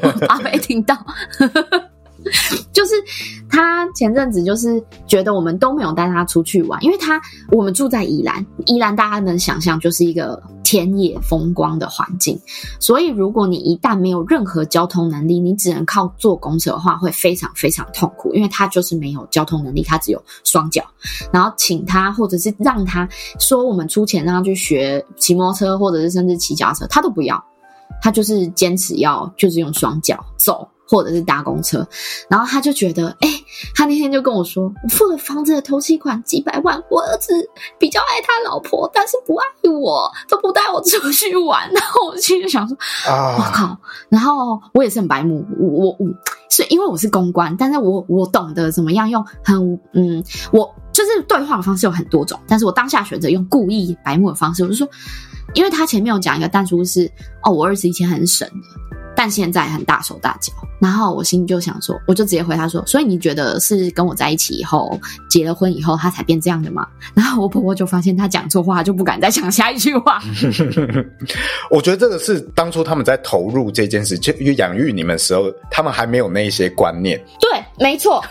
[0.01, 0.97] 我怕被听到。
[2.73, 2.93] 就是
[3.49, 12.39] 他前阵子就是觉得我们都没有带他出去玩，因为他我们住在宜兰，宜兰大家能想象就是一个田野风光的环境，
[12.79, 20.83] 所以如果你一旦没有任何交通能力，你只能靠坐公车的话，会非常非常痛苦，因为他就是没有交通能力，他只有双脚，
[21.31, 23.07] 然后请他或者是让他
[23.39, 27.43] 说我们出钱让他去学骑摩托车，或者是甚至骑脚车，他都不要，
[28.01, 30.67] 他就是坚持要就是用双脚走。
[30.87, 31.85] 或者是搭公车，
[32.29, 33.45] 然后他就觉得，哎、欸，
[33.75, 37.33] 他那天就跟我说，我付了房子的头期款几百万，我儿子
[37.77, 41.69] 比较爱他老婆，但是不爱我，都不带我出去玩。
[41.71, 43.77] 然后我心里就想说，啊，我靠！
[44.09, 46.07] 然后我也是很白目，我我我
[46.49, 54.87] 是因为我是公关，但是我我懂得怎么样用很嗯，我就是对话的方式有很多种，但是我当下选择用故意白目的方式，我就说，
[55.53, 57.11] 因为他前面有讲一个但书是，
[57.43, 58.86] 哦，我儿子以前很省的。
[59.17, 70.21] 但现在很大手大脚，然后我心里就想说，我就直接回他说：“所以你觉得是跟我在一起以后，结了婚以后，他才变这样的吗？” 然后我婆婆就发现他讲错话，就不敢再讲下一句话。
[71.71, 77.19] 我觉得这个是当初他们在投入这件事，就养育你们的时候，他们还没有那些观念。
[77.41, 78.23] 对，没错。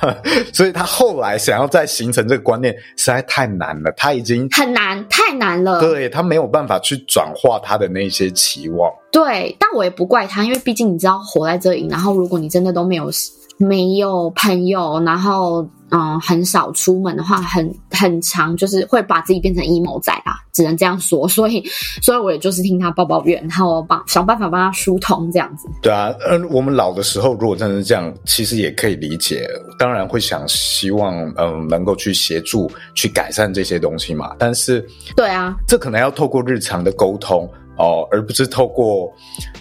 [0.52, 3.92] 所以他后来想要再形成这个观念，实在太难了。
[3.96, 5.80] 他已经很难，太难了。
[5.80, 8.88] 对，他没有办法去转化他的那些期望。
[9.10, 13.10] 对，但我也不怪他，因为毕竟你知道，活在这里，然后如果你真的都没有
[13.58, 21.26] 没有朋友，然后嗯，很少出门的话，很很常就是会把自己变成 emo 仔啦，只能这样说。
[21.28, 21.64] 所以，
[22.02, 25.68] 所以我也就是听他抱抱怨，然后帮想办法帮他疏通这样子。
[25.80, 34.34] 对啊，嗯，我们老的时候如果真的是这样，其实也可以理解，当然会想希望嗯能够去协助去改善这些东西嘛。
[34.38, 37.48] 但是，对啊，这可能要透过日常的沟通。
[37.78, 39.12] 哦，而不是透过，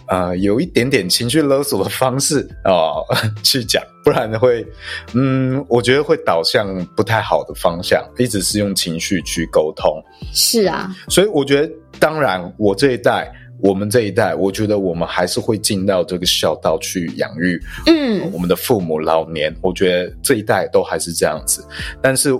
[0.07, 3.03] 呃，有一点点情绪勒索的方式哦
[3.43, 4.65] 去讲，不然会，
[5.13, 9.91] 嗯，我觉得会导向不太好的方向，一直是用情绪去沟通。
[10.33, 21.65] 是啊，所以我觉得，当然，我这一代，我们这一代，我觉得我们还是会尽到这个孝道去养育，嗯，我们的父母老年，我觉得这一代都还是这样子，
[22.01, 22.31] 但是。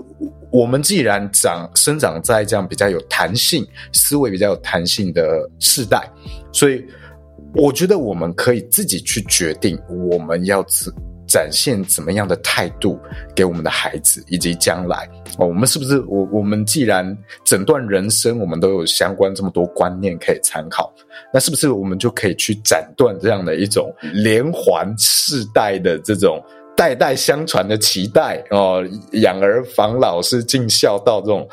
[0.50, 6.08] 我们既然长生长在这样比较有弹性、思维比较有弹性的世代，
[6.52, 6.84] 所以
[7.54, 10.64] 我觉得我们可以自己去决定我们要
[11.26, 12.98] 展现怎么样的态度
[13.34, 15.08] 给我们的孩子以及将来。
[15.38, 20.94] 哦，我们是不是我我们既然整段人生我们都有相关这么多观念可以参考，
[21.34, 26.40] 那是不是我们就可以去斩断这样的一种连环世代的这种？
[26.76, 31.48] 代代相传的期待哦，养儿防老是尽孝道这种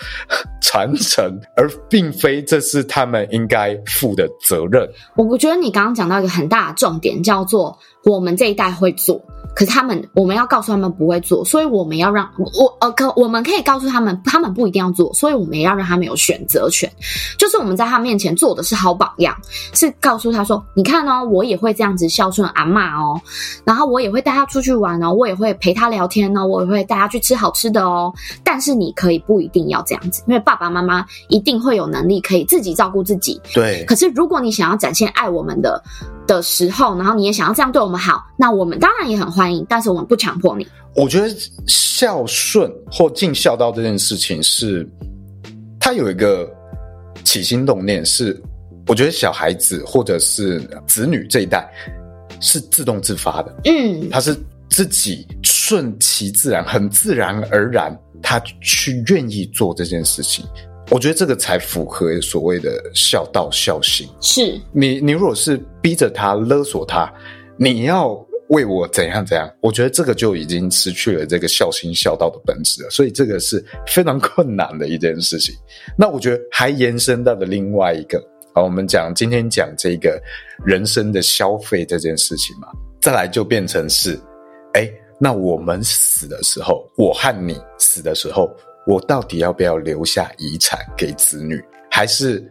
[0.61, 4.87] 传承，而并非这是他们应该负的责任。
[5.15, 9.21] 我我觉得你刚刚讲到一个很大的重点，叫做我们这一代会做。
[9.55, 16.91] 可是他们，我们要告诉他们不会做，所以我们要让我呃，可我们可以告诉他们，他们不一定要做，所以我们也要让他们有选择权。
[17.37, 19.35] 就是我们在他面前做的是好榜样，
[19.73, 23.21] 是告诉他说，你看哦，我也会这样子孝顺阿嬷哦，
[23.63, 28.11] 然后我也会带他出去玩哦，我也会陪他聊天哦，我也会带他去吃好吃的哦。
[28.43, 33.39] 但是你可以不一定要这样子，因为爸爸妈妈一定会有能力可以自己照顾自己。
[33.53, 33.83] 对。
[33.85, 35.81] 可是如果你想要展现爱我们的
[36.27, 40.67] 的时候，然后你也想要这样对我们好，那我们当然也很欢迎，但是我们不强迫你。
[40.95, 41.35] 我觉得
[41.67, 44.87] 孝顺或尽孝道这件事情是，
[45.79, 46.47] 他有一个
[47.23, 48.39] 起心动念是，
[48.87, 51.67] 我觉得小孩子或者是子女这一代
[52.39, 54.37] 是自动自发的，嗯，他是
[54.69, 60.45] 自己顺其自然，很自然而然，他去愿意做这件事情。
[60.89, 64.07] 我觉得这个才符合所谓的孝道孝心。
[64.21, 67.11] 是你，你如果是逼着他、勒索他，
[67.57, 68.13] 你要
[68.49, 72.89] 为我怎样怎样，我觉得这个就已经失去了这个孝心孝道的本质了。
[72.89, 75.55] 所以这个是非常困难的一件事情。
[75.97, 78.19] 那我觉得还延伸到的另外一个
[78.53, 80.21] 啊，我们讲今天讲这个
[80.63, 82.67] 人生的消费这件事情嘛，
[83.01, 84.19] 再来就变成是，
[84.73, 88.47] 哎，那我们死的时候，我和你死的时候。
[88.85, 91.63] 我到底要不要留下遗产给子女？
[91.89, 92.43] 还是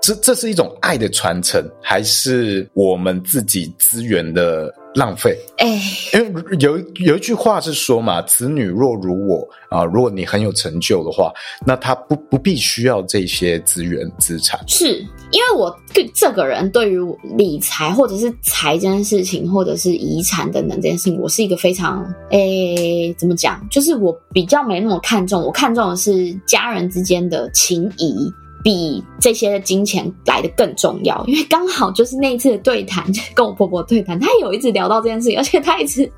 [0.00, 5.38] 这这是一种爱的传承，还是我们自己资源的浪费？
[5.58, 5.80] 哎，
[6.14, 11.30] 因为有有一句话是说嘛，子女若如我啊，如果你很有成就的话，
[11.66, 14.58] 那他不不必需要这些资源资产。
[14.66, 14.98] 是
[15.32, 16.98] 因为我对这个人对于
[17.36, 23.60] 理财或者是财这件事情，或者是遗产等等这件事情，我是一个非常哎，怎么讲？
[23.70, 28.32] 就是我比较没那么看重，我看重的是家人之间的情谊。
[28.66, 36.12] 比这些金钱来的更重要，因为刚好就是那一次的对谈，跟我婆婆对谈，她有一直聊到这件事情，而且她一直，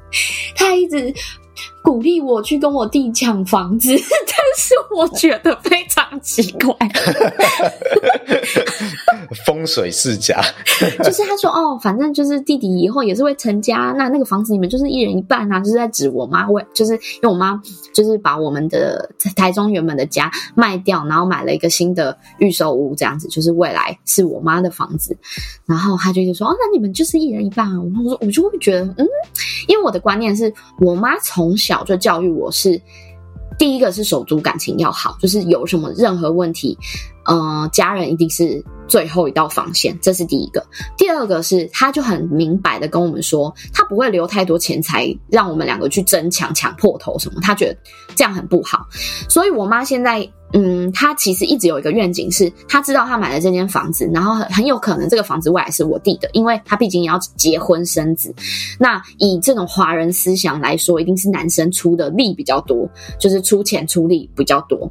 [0.56, 1.12] 她一直
[1.88, 6.76] 鼓励我去跟我弟抢房子， 但是我觉得非常奇怪。
[9.46, 10.38] 风水世家，
[11.02, 17.58] 就是他说哦，反正就是弟弟以后也是会成家，那那个房子你们就是一人一半啊，就是在指我妈，为就是因为我妈
[17.94, 25.16] 就是把我们的台中原本的家卖掉，然后买了一个新的预售屋，这样子就是未来是我妈的房子，
[25.64, 27.78] 然后他就就说哦，那你们就是一人一半啊。
[27.80, 29.06] 我说我就会觉得嗯，
[29.68, 32.80] 因为我的观念是我妈从小就教育我是。
[33.58, 36.78] 第一个是手足感情要好，就是有什么任何问题，
[37.24, 40.64] 呃，家人一定是最后一道防线，这是第一个。
[40.96, 47.76] 第二个是，他就很明白的跟我们说，他不会留太多钱财让我们两个去争抢、抢破头什么，他觉得
[48.14, 48.86] 这样很不好。
[49.28, 50.30] 所以我妈现在。
[50.52, 58.34] 嗯，他其实一直有一个愿景，是他知道他买了这间房子，然后很很有可能这个房子未来是我弟的，因为他毕竟也要结婚生子。
[58.78, 62.88] 那以这种华人思想来说，一定是男生出的力比较多，
[63.18, 64.90] 就是出钱出力比较多。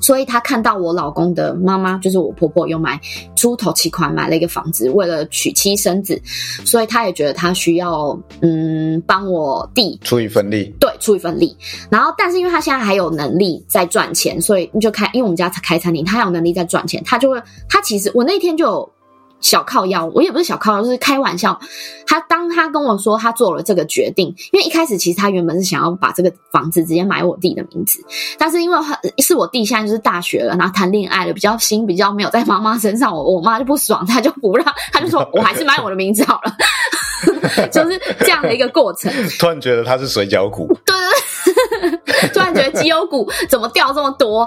[0.00, 3.00] 所以他看到我老公的妈妈，就是我婆婆，有买
[3.36, 6.20] 出头期款买了一个房子，为了娶妻生子，
[6.64, 11.56] 所以他也觉得他需要嗯帮我弟出一份力，对，出一份力。
[11.90, 18.92] 然后，但是因为他现在还有能力在赚钱，所以你就开，因为我们家开餐厅，他还有能力在赚钱，他就会，他其实我那天就有。
[19.40, 21.58] 小靠腰，我也不是小靠腰，就是开玩笑。
[22.06, 28.04] 他当他跟我说他做了这个决定，因为一开始其实他原本是想要把这个房子直接买我弟的名字，
[28.38, 28.78] 但是因为
[29.18, 36.56] 是我弟现在就是大学了，然后谈恋爱了，比较心比较没有在妈妈身上，我我妈就不爽，他就不让，他就说 我还是买我的名字好了，
[37.70, 39.12] 就是这样的一个过程。
[39.38, 41.47] 突然觉得他是水饺股，对对。
[42.32, 44.46] 突然觉得绩优股怎么掉这么多？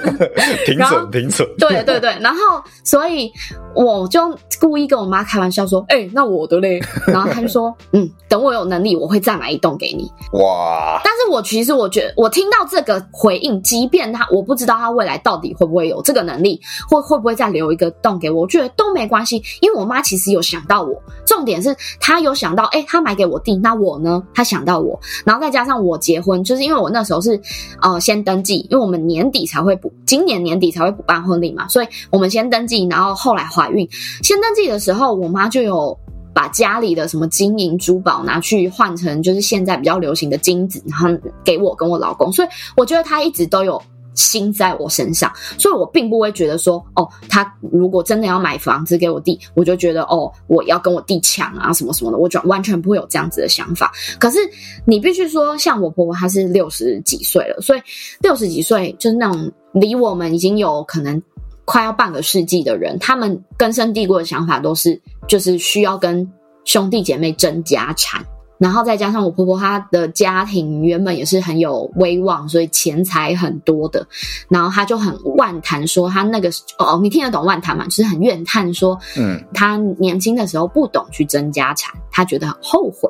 [0.66, 1.48] 停损，停损。
[1.58, 3.30] 对对对，然后所以
[3.74, 4.20] 我就
[4.60, 6.80] 故意跟我妈开玩笑说：“哎、欸，那我的嘞。
[7.06, 11.00] ”然后她就说：“嗯，等我有能力，我会再买一栋给你。”哇！
[11.04, 21.00] 但是我其实我觉得，我听到这个回应，即便他我不知道他未来到底会不会有这个能力，或会不会再留一个栋给我，我觉得都没关系，因为我妈其实有想到我。
[21.26, 24.22] 重点是她有想到，哎、欸，她买给我弟，那我呢？
[24.34, 27.00] 她想到我，然后再加上我结婚，就是因为我那。
[27.00, 27.40] 时候是，
[27.80, 33.88] 呃，先登记，因为我们年底才会补，今年年底才会补办婚礼嘛，所以我们先登记，然后后来怀孕。
[34.22, 35.98] 先登记的时候，我妈就有
[36.32, 41.08] 把家里的什么金银珠宝拿去换成就是现在比较流行的金子，然后
[41.42, 43.82] 给我跟我老公，所以我觉得他一直都有。
[44.20, 53.90] 心在我身上，所以我并不会觉得说，哦，他如果真的要买房子给我弟，我就觉得，哦，我要跟我弟抢啊，什么什么的，我就完全不会有这样子的想法。
[54.18, 54.38] 可是
[54.84, 57.80] 你必须说，像我婆婆，她是六十几岁了，所以
[58.20, 61.20] 六十几岁就是那种离我们已经有可能
[61.64, 66.30] 快要半个世纪的人，他们根深蒂固的想法都是，就是需要跟
[66.64, 68.24] 兄弟姐妹争家产。
[68.60, 74.06] 然后再加上我婆婆，她的家庭原本也是很有威望，所以钱财很多的。
[74.50, 77.84] 然后她就很万谈说，她那个哦，你听得懂万谈吗？
[77.86, 83.08] 就是很怨叹说，嗯，她年轻的时候不懂去争家产，她觉得很后悔。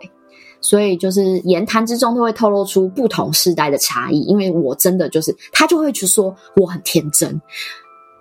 [0.60, 4.20] 所以就是言谈之中都会透露出不同世代的差异。
[4.20, 7.42] 因为我真的就是，她就会去说我很天真，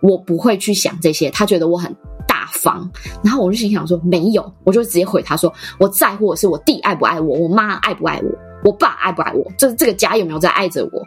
[0.02, 1.96] 我不会去想这些，她觉得我很。
[2.52, 2.90] 房，
[3.24, 8.30] 然后我就心想说没有，我就直接回他说，我在乎的是我弟爱不爱我，我妈爱不爱我，
[8.64, 11.02] 我爸爱不爱我，就是这个家有没有在爱着我？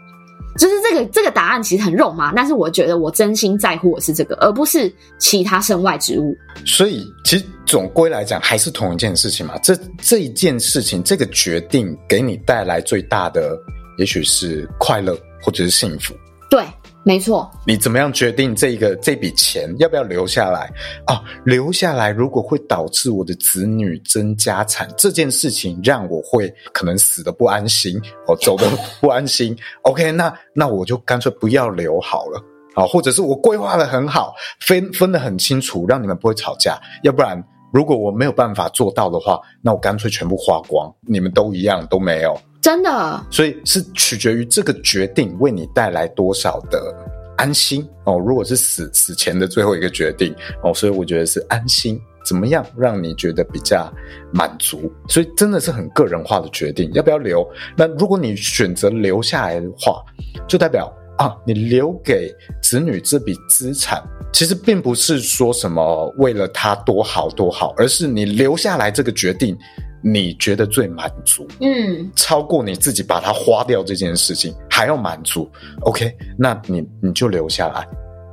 [0.58, 6.36] 就是这个这个答案其实很肉麻，但是我觉得我真心在乎的是这个，而不是其他身外之物。
[6.66, 13.58] 所以其实总归来讲还是同一件事情嘛，这这一件事情这个决定给你带来最大的，
[13.96, 16.14] 也许是快乐或者是幸福。
[16.50, 16.62] 对。
[17.04, 20.70] 没错，你怎么样决定这个这笔钱要不要留下来
[21.04, 21.20] 啊？
[21.44, 29.56] 留下来如果会导致我的子女争家产这件事情，让我会可能死的不安心，哦 走的不安心。
[29.82, 32.40] OK，那那我就干脆不要留好了
[32.76, 36.80] 啊，或者是我规划的很好，分分的很清楚，让你们不会吵架。
[37.02, 37.42] 要不然，
[37.72, 42.40] 如果我没有办法做到的话，那我干脆全部花光，你们都一样都没有。
[42.62, 46.94] 真的，所以是取决于这个决定为你带来多少的
[47.36, 48.16] 安心哦。
[48.16, 50.32] 如果是死死前的最后一个决定
[50.62, 53.92] 哦，所以我觉得是安心，怎么样让你觉得比较
[54.32, 54.92] 满足？
[55.08, 57.44] 所以真的是很个人化的决定，要不要留？
[57.76, 60.00] 那如果你选择留下来的话，
[60.46, 60.88] 就代表
[61.18, 62.32] 啊，你留给
[62.62, 64.00] 子女这笔资产，
[64.32, 69.58] 其实并不是说什么为了他多好多好，而是你留下来这个决定。
[70.02, 75.48] 你觉得最满足，嗯，超过你自己把它花掉这件事情还要满足
[75.82, 76.12] ，OK？
[76.36, 77.86] 那你你就留下来，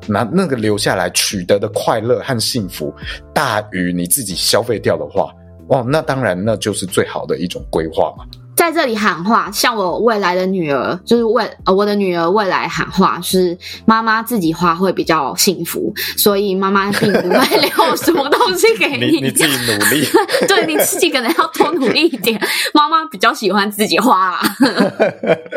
[0.07, 2.93] 那那个留下来取得的快乐和幸福
[3.33, 5.31] 大于你自己消费掉的话，
[5.67, 8.25] 哇，那当然那就是最好的一种规划嘛。
[8.59, 19.11] 在这里喊话，像我未来的女儿，就是未呃我的女儿未来喊话是妈妈自己花会比较幸福，所以妈妈并不会留什么东西给你。
[19.11, 20.05] 你， 你自己努力，
[20.45, 22.37] 对你自己可能要多努力一点。
[22.73, 24.41] 妈妈比较喜欢自己花啊。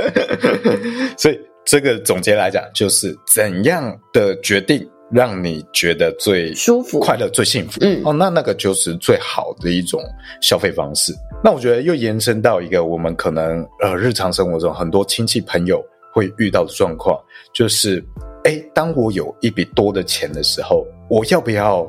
[1.19, 1.37] 所以
[1.67, 4.89] 这个总结来讲，就是怎样的决定。
[5.13, 10.03] 让你觉得最舒服、快乐、最幸福，嗯，哦，那那个就是最好的一种
[10.41, 11.13] 消费方式。
[11.45, 17.19] 那我觉得又延伸到一个我们可能呃日常生活中很多亲戚朋友会遇到的状况，
[17.53, 18.03] 就是，
[18.45, 21.87] 哎，当我有一笔多的钱的时候，我要不要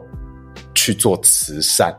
[0.76, 1.94] 去做慈善？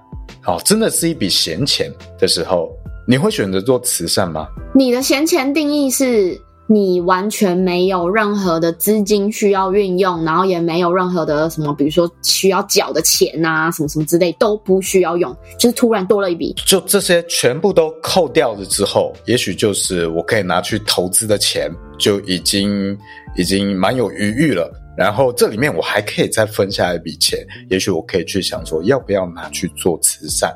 [0.46, 2.70] 哦，真的是一笔闲钱的时候，
[3.08, 4.46] 你会选择做慈善吗？
[4.74, 6.38] 你的闲钱定义是？
[6.66, 22.96] 你完全没有任何的资金需要运用，然后也没有任何的什么，比如说需要缴的钱啊，什么什么之类都不需要用，就是突然多了一笔，就这些全部都扣掉了之后，也许就是我可以拿去投资的钱，就已经
[23.36, 24.72] 已经蛮有余裕了。
[24.96, 27.38] 然后这里面我还可以再分下一笔钱，
[27.68, 30.50] 也许我可以去想说，要不要拿去做慈善？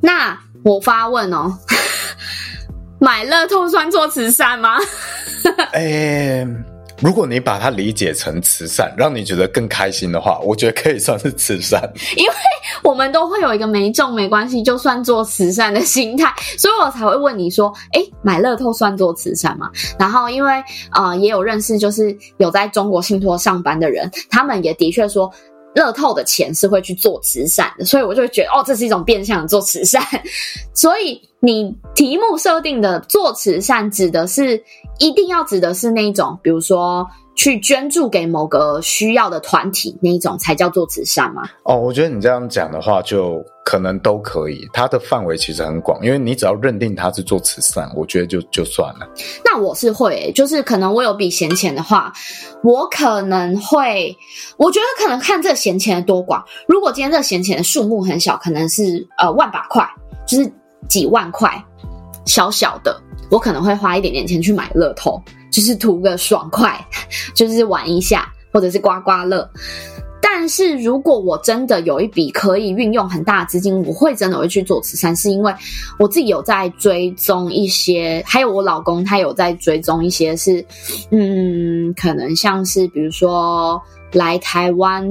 [0.00, 1.56] 那我发问哦。
[3.02, 4.76] 买乐透算做慈善吗？
[5.72, 6.48] 哎、欸，
[7.00, 11.82] 如果你把它理解成慈善，让你觉得更开心的话，我觉得可以算是慈善。
[12.16, 12.32] 因为
[12.80, 19.68] 我们都会有一个没中没关系，就算做慈善的心态，所以我才会问你说：哎、欸，买乐透算做慈善吗？
[19.98, 25.28] 然后因为呃，也有认识就是有在中国信托上班的人，他们也的确说。
[25.74, 30.02] 乐透的钱是会去做慈善的，所以我就会觉得哦，这是一种变相的做慈善。
[30.74, 34.62] 所以你题目设定的做慈善，指的是
[35.02, 37.06] 一定要指的是那一种，比如说。
[37.34, 41.44] 去捐助给某个需要的团体，那一种才叫做慈善吗？
[41.64, 44.68] 哦，我觉得你这样讲的话，就可能都可以。
[44.70, 49.08] 它的范围其实很广，因为你只要认定它是做慈善，我觉得就就算了。
[49.42, 52.12] 那我是会，就是可能我有笔闲钱的话，
[52.62, 54.14] 我可能会，
[54.58, 56.42] 我觉得可能看这闲钱的多寡。
[56.68, 59.88] 如果今天这闲钱的数目很小，可能是呃万把块，
[60.26, 60.52] 就是
[60.86, 61.50] 几万块，
[62.26, 63.00] 小小的，
[63.32, 65.20] 我可能会花一点点钱去买乐透。
[65.50, 66.82] 就是图个爽快，
[67.34, 69.46] 就是玩一下，或者是刮刮乐。
[70.22, 75.54] 但是如果我真的有一笔可以运用很大的资金，我会真的会去做慈善，是因为
[75.98, 80.64] 我自己有在追踪一些，还有我老公他有在追踪一些是，
[81.10, 83.78] 嗯，可能像是比如说
[84.12, 85.06] 来台湾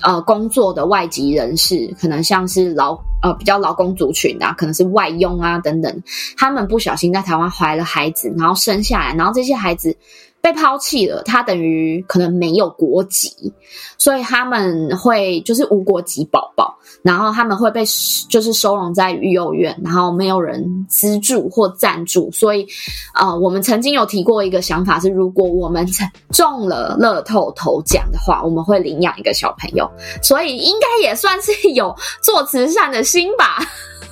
[0.00, 2.98] 呃工作的外籍人士，可能像是劳。
[3.22, 6.02] 呃，比较劳工族群的，可能是外佣啊等等，
[6.36, 9.96] 他们不小心在台湾怀了孩子，然后生下来，然后这些孩子。
[10.42, 13.52] 被抛弃了，他等于可能没有国籍，
[13.96, 17.82] 所以他们会就是无国籍宝宝，然后他们会被
[18.28, 22.66] 就是收容在育幼院，然后没有人资助或赞助，所以，
[23.14, 25.86] 呃，我们曾经有提过一个想法是，如果我们
[26.30, 29.90] 中了乐透头奖的话，我们会领养一个小朋友，
[30.22, 33.58] 所以应该也算是有做慈善的心吧。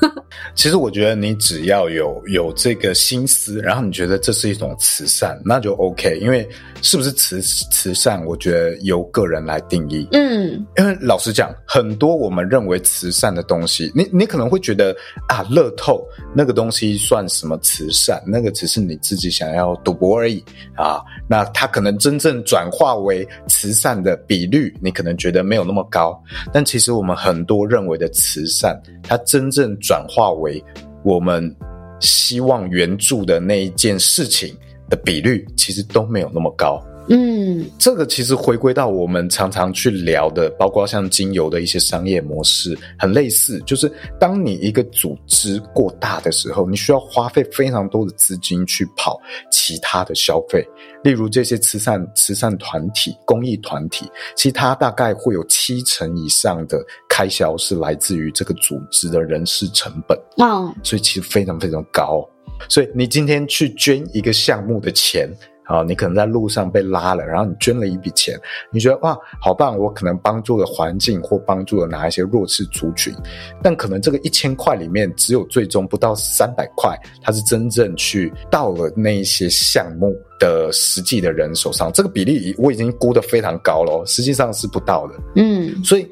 [0.54, 6.18] 其实我觉得你只要有有这个心思，然后你觉得这是一种慈善，那就 OK。
[6.20, 6.48] 因为
[6.82, 10.08] 是不是慈慈善，我觉得由个人来定义。
[10.12, 14.94] 嗯，因为老实讲，很多我们认为慈善的东西，你你可能会觉得
[15.28, 16.02] 啊，乐透
[16.34, 18.22] 那个东西算什么慈善？
[18.26, 20.42] 那个只是你自己想要赌博而已
[20.76, 21.00] 啊。
[21.28, 26.20] 那它可能真正转化为慈善的比率，你可能觉得没有那么高。
[26.52, 30.62] 但其实我们很多认为的慈善，它真正转化为
[31.02, 31.52] 我们
[31.98, 34.56] 希望援助的那一件事情
[34.88, 36.80] 的比率，其实都没有那么高。
[37.08, 43.60] 嗯，这个其实回归到我们常常去聊的，包括像精油的一些商业模式，很类似。
[43.66, 49.20] 就是当你一个组织过大的时候，你需要花费非常多的资金去跑
[49.50, 50.64] 其他的消费，
[51.02, 56.78] 例如这些慈善慈善团体、公益团体，其实它大概会有七成以上的
[57.20, 60.18] 开销是来自于这个组织的人事成本。
[60.38, 62.26] 嗯，所以其实非常非常高。
[62.66, 65.28] 所以你今天去捐一个项目的钱。
[65.64, 68.36] 啊，你可能在路上被拉了，然后你捐了一笔钱，
[68.72, 69.78] 你觉得哇，好棒！
[69.78, 73.14] 我可能帮助了环境，或帮助了哪一些弱势族群，
[73.62, 81.88] 但可能这个一千块里面，只有最终不到三百块，它是真正去到了那一些项目的实际的人手上。
[81.92, 85.14] 这个比例我已经估得非常高了，实际上是不到的。
[85.36, 86.08] 嗯，所以。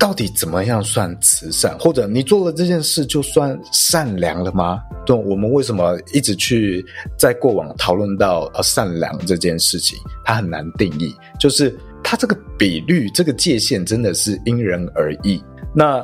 [0.00, 1.78] 到底怎么样算慈善？
[1.78, 4.82] 或者你做了这件事就算善良了吗？
[5.04, 6.82] 对，我们为什么一直去
[7.18, 9.98] 在过往讨论到呃善良这件事情？
[10.24, 15.40] 它很难定义，就是它这个比率、这个界限真的是因人而异。
[15.74, 16.02] 那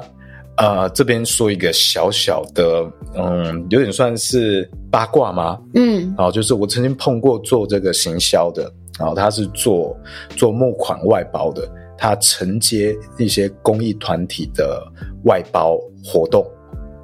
[0.58, 5.58] 呃，这边说一个小小的，嗯，有点算是八卦吗？
[5.74, 9.94] 嗯，哦，就是我曾经碰过做这个行销的，然后他是做
[10.36, 11.66] 做募款外包的，
[11.98, 14.86] 他承接一些公益团体的
[15.24, 16.46] 外包活动，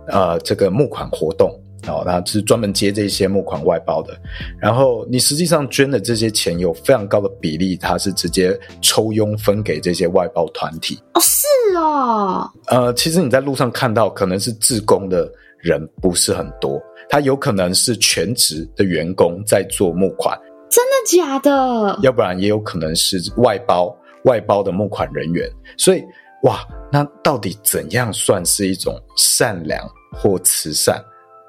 [0.09, 1.51] 呃，这个募款活动。
[1.89, 4.17] 哦，他是专门接这些募款外包的，
[4.61, 11.03] 然后你实际上捐的这些钱有非常高的比例，他是直接抽佣分给这些外包团体。
[11.15, 12.49] 哦，是哦。
[12.69, 15.29] 呃，其实你在路上看到可能是自工的
[15.59, 20.39] 人不是很多，他有可能是全职的员工在做募款。
[20.71, 21.99] 真的假的？
[22.01, 23.93] 要不然也有可能是外包
[24.25, 25.49] 外包的募款人员。
[25.77, 26.03] 所以，
[26.43, 31.03] 哇，那到底怎样算是一种善良或慈善？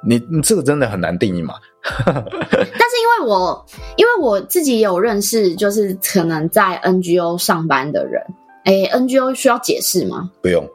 [0.05, 1.55] 你你这个真的很难定义嘛？
[1.95, 3.65] 但是因为我
[3.97, 8.21] 因为我自己有认识，就是可能在 NGO 上班的人，
[8.65, 10.29] 诶，NGO 需要解释吗？
[10.41, 10.67] 不用，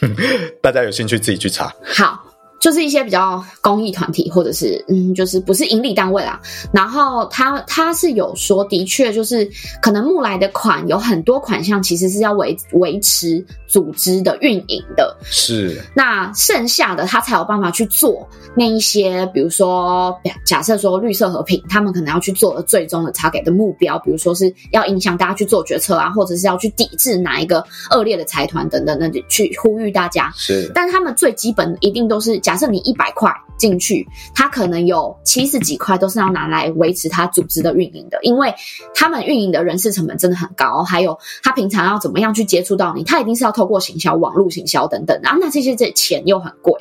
[0.62, 1.74] 大家有兴趣自己去查。
[1.84, 2.25] 好。
[2.58, 6.40] 就是一些比较公益团体，或者是嗯，就是不是盈利单位啦。
[6.72, 9.48] 然后他他是有说，的确就是
[9.80, 15.16] 可能募来的款有很多款项，其实是要维维持组织的运营的。
[15.24, 15.80] 是。
[15.94, 18.26] 那剩下的他才有办法去做
[18.56, 30.32] 那一些，比如说假设说绿色和平，他们可能要去做的最终的 target 的目标，比如说是要影响大家去做决策啊，或者是要去抵制哪一个恶劣的财团等等的，去呼吁大家。
[30.36, 30.70] 是。
[30.74, 32.40] 但他们最基本的一定都是。
[32.46, 33.28] 假设你一百块
[33.58, 38.54] 进去，他可能有七十几块都是要拿来维持他组织的运营的，因为
[38.94, 46.72] 他们运营的人事成本真的很高，还有他平常要怎么样去接触到你，他一定是要透过行销、网络行销等等，然后那这些这钱又很贵，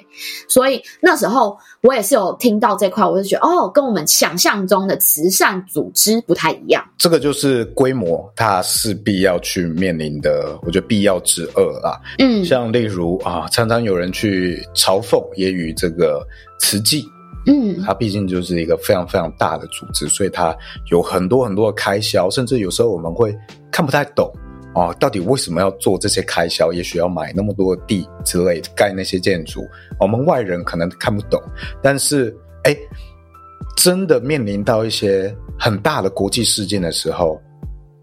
[0.47, 6.85] 所以那时候我也是有听到这块，我就觉得哦，跟我们想象中的慈善组织不太一样。
[6.95, 11.99] 这个就是规模，它势必要去面临的，我觉得必要之二啦。
[12.19, 15.54] 嗯，像例如啊，常常有人去嘲讽也。
[15.55, 16.25] 与这个
[16.59, 17.03] 慈济，
[17.47, 20.55] 嗯，它毕竟就是一个非常非常大的组织，所以它
[20.91, 23.35] 有很多很多的开销，甚至有时候我们会
[23.71, 24.31] 看不太懂
[24.75, 26.73] 哦，到底为什么要做这些开销？
[26.73, 29.61] 也许要买那么多的地之类的，盖那些建筑，
[29.99, 31.41] 我们外人可能看不懂。
[31.81, 32.75] 但是，哎，
[33.77, 37.41] 真的面临到一些很大的国际事件的时候，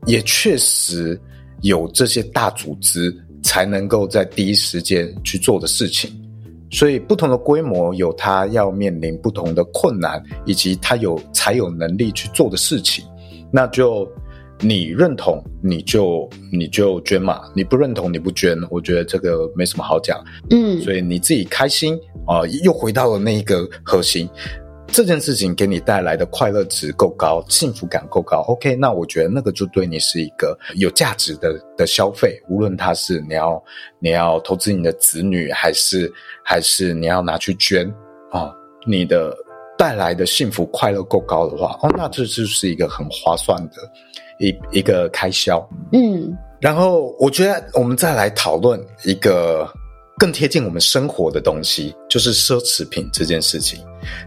[0.06, 1.20] 也确实
[1.60, 6.10] 有这些大组织才能够在第一时间去做的事情。
[6.72, 13.04] 所以，不同的规模有它要面临不同的困难，以及它有才有能力去做的事情。
[13.52, 14.10] 那就
[14.58, 18.58] 你认同，你就你就捐嘛；你不认同，你不捐。
[18.70, 20.18] 我觉得这个没什么好讲。
[20.50, 21.94] 嗯，所以你自己开心
[22.26, 24.26] 啊，呃，又回到了那一个核心。
[24.88, 32.38] 这件事情给你带来的快乐值够高，幸福感够高，OK，那我觉得那个就对你是一个有价值的的消费。
[32.48, 33.62] 无论它是你要
[34.00, 36.12] 你要投资你的子女，还是
[36.44, 37.88] 还是你要拿去捐
[38.30, 38.54] 啊，哦，
[38.86, 39.34] 你的
[39.78, 43.76] 带来的幸福快乐够高的话，哦，那这就是一个很划算的
[44.38, 45.66] 一一个开销。
[45.92, 49.66] 嗯，然后我觉得我们再来讨论一个。
[50.22, 53.80] 更贴近我们生活的东西，就是奢侈品这件事情。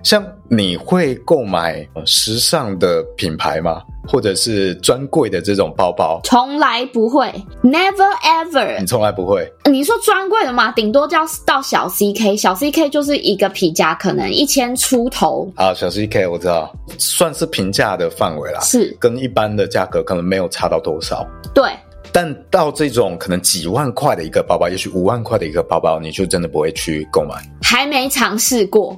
[0.04, 3.82] 像你会购买时尚的品牌吗？
[4.06, 6.20] 或者是专柜的这种包包？
[6.26, 7.34] 从来不会
[7.64, 8.78] ，never ever。
[8.78, 9.50] 你从来不会？
[9.72, 10.70] 你说专柜的嘛？
[10.74, 15.50] 顶多叫到小 CK，小 CK 就是一个皮夹，可能一千出头。
[15.56, 18.60] 啊，小 CK 我知道，算是平价的范围啦。
[18.60, 21.26] 是，跟一般的价格可能没有差到多少。
[21.54, 21.72] 对。
[22.16, 27.36] 但到这种可能几万块的一个包包，也许五万块的一个包包，你就真的不会去购买？
[27.62, 28.98] 还没尝试过，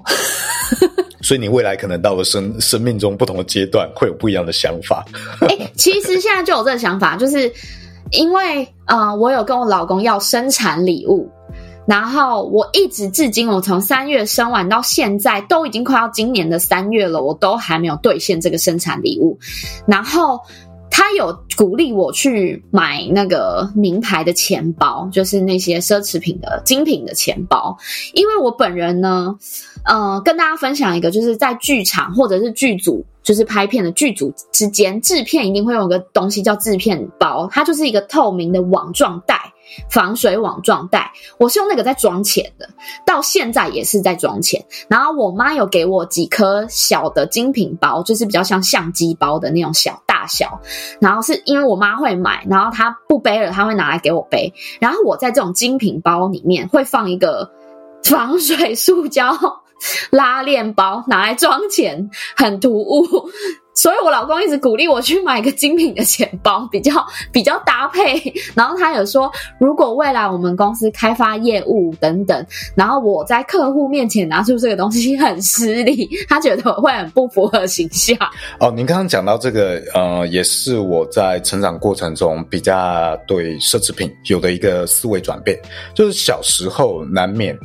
[1.24, 5.04] 所以你未来可能到了生生命中不同的阶段，会有不一样的想法。
[5.42, 7.52] 哎、欸，其实现在就有这个想法，就是
[8.12, 11.28] 因为呃，我有跟我老公要生产礼物，
[11.88, 19.40] 然后我一直至今，我从三月生完到现在，都已经快要今年的三月了，我都还没有兑现这个生产礼物，
[19.88, 20.40] 然后。
[20.98, 27.78] 他有鼓励我去买那个名牌的钱包，就是那些奢侈品的精品的钱包。
[28.16, 29.38] 因为我本人呢，
[29.86, 39.47] 呃，跟大家分享一个，就是在剧场或者是剧组，就是拍片的剧组之间，制片一定会用一个东西叫制片包，它就是一个透明的网状袋，
[39.90, 41.12] 防水网状袋。
[41.38, 42.70] 我是用那个在装钱的，
[43.06, 44.64] 到现在也是在装钱。
[44.90, 50.18] 然后我妈有给我几颗小的精品包，就是比较像相机包的那种小大。
[50.28, 50.60] 小，
[51.00, 54.54] 然后是因为我妈会买，然后她不背了，她会拿来给我背。
[54.82, 57.50] 然后我在这种精品包里面会放一个
[58.04, 59.34] 防水塑胶
[60.10, 63.30] 拉链包，拿来装钱，很突兀。
[63.78, 66.92] 所以我老公一直鼓励我去买一个精品的钱包，比较
[67.32, 68.34] 比较搭配。
[68.56, 78.18] 然后他有说，如果未来我们公司开发业务等等，然后我在客户面前拿出这个东西很失礼，他觉得我会很不符合形象。
[78.60, 85.56] 哦，您刚刚讲到这个，呃，也是我在成长过程中比较对奢侈品有的一个思维转变，
[85.94, 87.56] 就是小时候难免。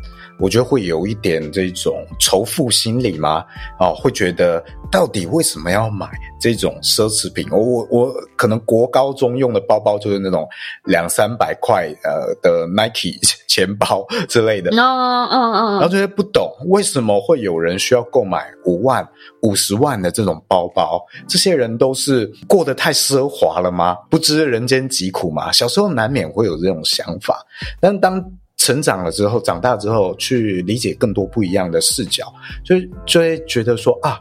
[0.43, 3.45] 我觉得会有一点这种仇富心理吗？
[3.79, 7.47] 哦，会觉得到底为什么要买这种奢侈品？
[7.53, 10.47] 我我我可能国高中用的包包就是那种
[10.87, 13.17] 两三百块呃的 Nike
[13.47, 14.73] 钱包之类的。
[14.73, 15.73] 嗯嗯嗯。
[15.75, 19.09] 然后这些不懂为什么会有人需要购买五万、
[19.43, 21.01] 五十万的这种包包？
[21.29, 23.97] 这些人都是过得太奢华了吗？
[24.11, 25.53] 不知人间疾苦吗？
[25.53, 27.47] 小时候难免会有这种想法，
[27.81, 28.21] 但当。
[28.65, 32.33] 成长了之后，长大之后，去理解更多不一样的视角，
[32.65, 34.21] 就就会觉得说啊，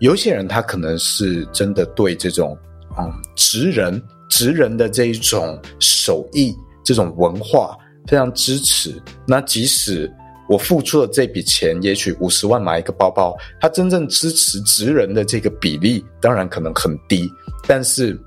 [0.00, 2.58] 有些人他可能是真的对这种
[2.98, 6.52] 嗯职人职人的这一种手艺、
[6.84, 9.00] 这种文化非常支持。
[9.28, 10.12] 那即使
[10.48, 17.30] 我付出了这笔钱，也许五十万买一个包包，他真正支持职人的这个比例，当然可能很低，
[17.68, 18.20] 但是。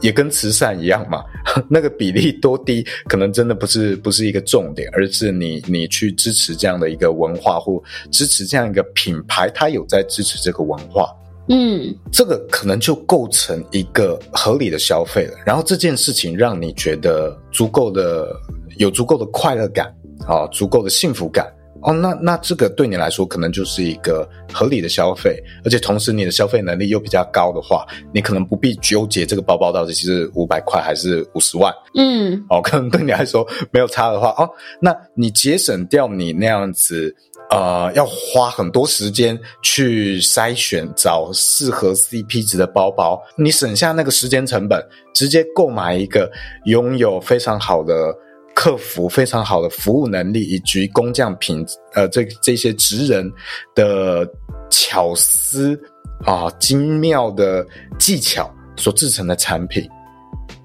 [0.00, 1.24] 也跟慈善一样嘛，
[1.68, 11.08] 那个比例多低，可能真的不是不是一个重点，而是你你去支持这样的一个文化，或支持这样一个品牌，它有在支持这个文化，
[11.48, 15.34] 嗯，这个可能就构成一个合理的消费了。
[15.46, 18.34] 然后这件事情让你觉得足够的
[18.76, 19.86] 有足够的快乐感
[20.26, 21.50] 啊，足够的幸福感。
[21.86, 31.72] 哦，那那这个对你来说可能就是一个合理的消费，而且同时你的消费能力又比较高的话，你可能不必纠结这个包包到底是五百块还是五十万。
[31.94, 37.14] 嗯，哦，可能对你来说没有差的话，哦，那你节省掉你那样子，
[37.50, 44.84] 呃，要花很多时间去筛选找适合 CP 值的包包，你省下那个时间成本，
[45.14, 46.28] 直接购买一个
[46.64, 48.12] 拥有非常好的。
[48.56, 53.30] 客服非常好的服务能力，以及工匠品，呃，这这些职人
[53.74, 54.26] 的
[54.70, 55.78] 巧思
[56.24, 57.64] 啊，精妙的
[57.98, 59.86] 技巧所制成的产品，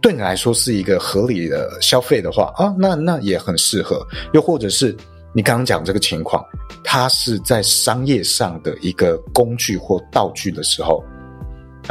[0.02, 4.08] 对你来说是一个合理的消费的话啊，那那也很适合。
[4.34, 4.96] 又或者是
[5.36, 6.42] 你刚刚讲这个情况，
[6.86, 11.04] 它是在商业上的一个工具或道具的时候。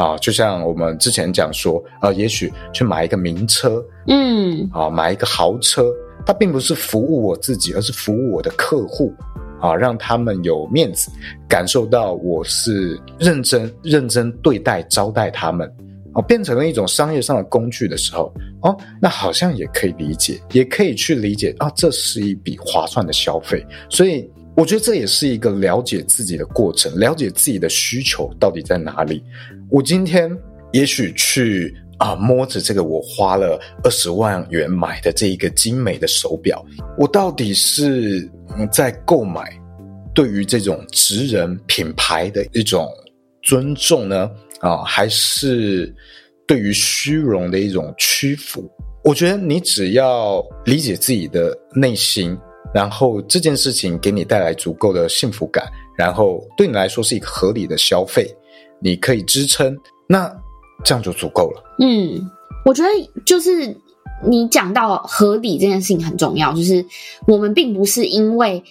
[0.00, 5.92] 啊，就像我们之前讲说，呃，也许去买一个名车，嗯，啊，买一个豪车，
[6.24, 9.12] 它并不是服务我自己，而是服务我的客户，
[9.60, 11.10] 啊，让他们有面子，
[11.46, 15.70] 感受到我是认真认真对待招待他们，
[16.14, 18.32] 啊，变成了一种商业上的工具的时候，
[18.62, 24.26] 哦，那好像也可以理解，也可以去理解，啊，这是一笔划算的消费，所以。
[24.56, 29.22] 我觉得这也是一个了解自己的过程，了解自己的需求到底在哪里。
[29.70, 30.30] 我今天
[30.72, 36.64] 也许去啊摸着这个我花了二十万元买的这一个精美的手表，
[36.98, 38.28] 我到底是
[38.72, 39.52] 在购买
[40.12, 42.88] 对于这种职人品牌的一种
[43.42, 44.30] 尊重呢？
[44.60, 45.94] 啊，还是
[46.46, 48.68] 对于虚荣的一种屈服？
[49.04, 52.36] 我觉得你只要理解自己的内心。
[52.72, 55.66] 然后这件事情给你带来足够的幸福感，
[55.98, 58.32] 然后对你来说是一个合理的消费，
[58.80, 59.76] 你可以支撑，
[60.06, 60.30] 那
[60.84, 61.62] 这样就足够了。
[61.78, 62.20] 嗯，
[62.64, 62.88] 我觉得
[63.24, 63.76] 就是
[64.26, 66.84] 你讲到合理这件事情很重要，就是
[67.26, 68.62] 我们并不是因为。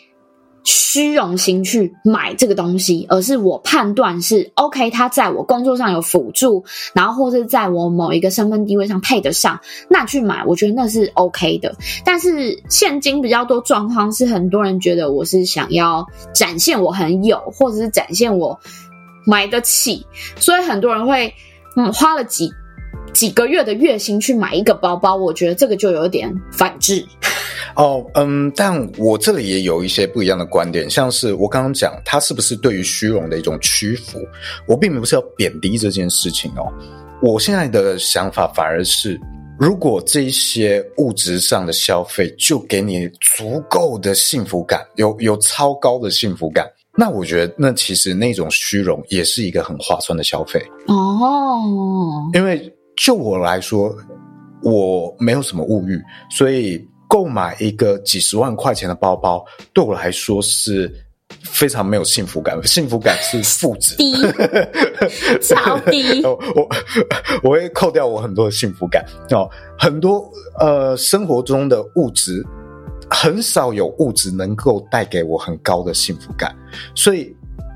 [0.65, 11.73] 虚荣心去买这个东西，而是我判断是 OK，它在我工作上有辅助，然后或者在我某一个身份地位上配得上，那去买，我觉得那是 OK 的。
[12.03, 18.59] 但是现今比较多状况是，很多人觉得我是想要展现我很有，或者是展现我
[19.29, 20.03] 买得起，
[20.37, 21.31] 所以很多人会
[21.77, 22.51] 嗯花了几
[23.13, 27.05] 几个月的月薪去买一个包包，我觉得这个就有点反智。
[27.75, 34.19] 哦，嗯，但我这里也有一些不一样的观点，像是我刚刚讲，它是不是对于虚荣的一种屈服？
[34.67, 36.65] 我并不是要贬低这件事情哦。
[37.21, 39.19] 我现在的想法反而是，
[39.59, 43.07] 如果这些物质上的消费就给你
[43.37, 46.65] 足够的幸福感，有有超高的幸福感，
[46.99, 52.29] 那我觉得那其实那种虚荣也是一个很划算的消费哦。
[52.33, 53.95] 因为就我来说，
[54.61, 55.97] 我没有什么物欲，
[56.29, 56.85] 所以。
[57.11, 59.43] 购买一个几十万块钱的包包，
[59.73, 60.93] 对我来说是
[61.41, 64.13] 非常没有幸福感，幸福感是负值，低，
[65.41, 66.23] 超低。
[66.23, 66.69] 我我
[67.41, 70.23] 我会扣掉我很多的幸福感哦，很多
[70.59, 72.45] 呃生活中的物质，
[73.09, 76.55] 很少有物质能够带给我很高的幸福感，
[76.95, 77.35] 所以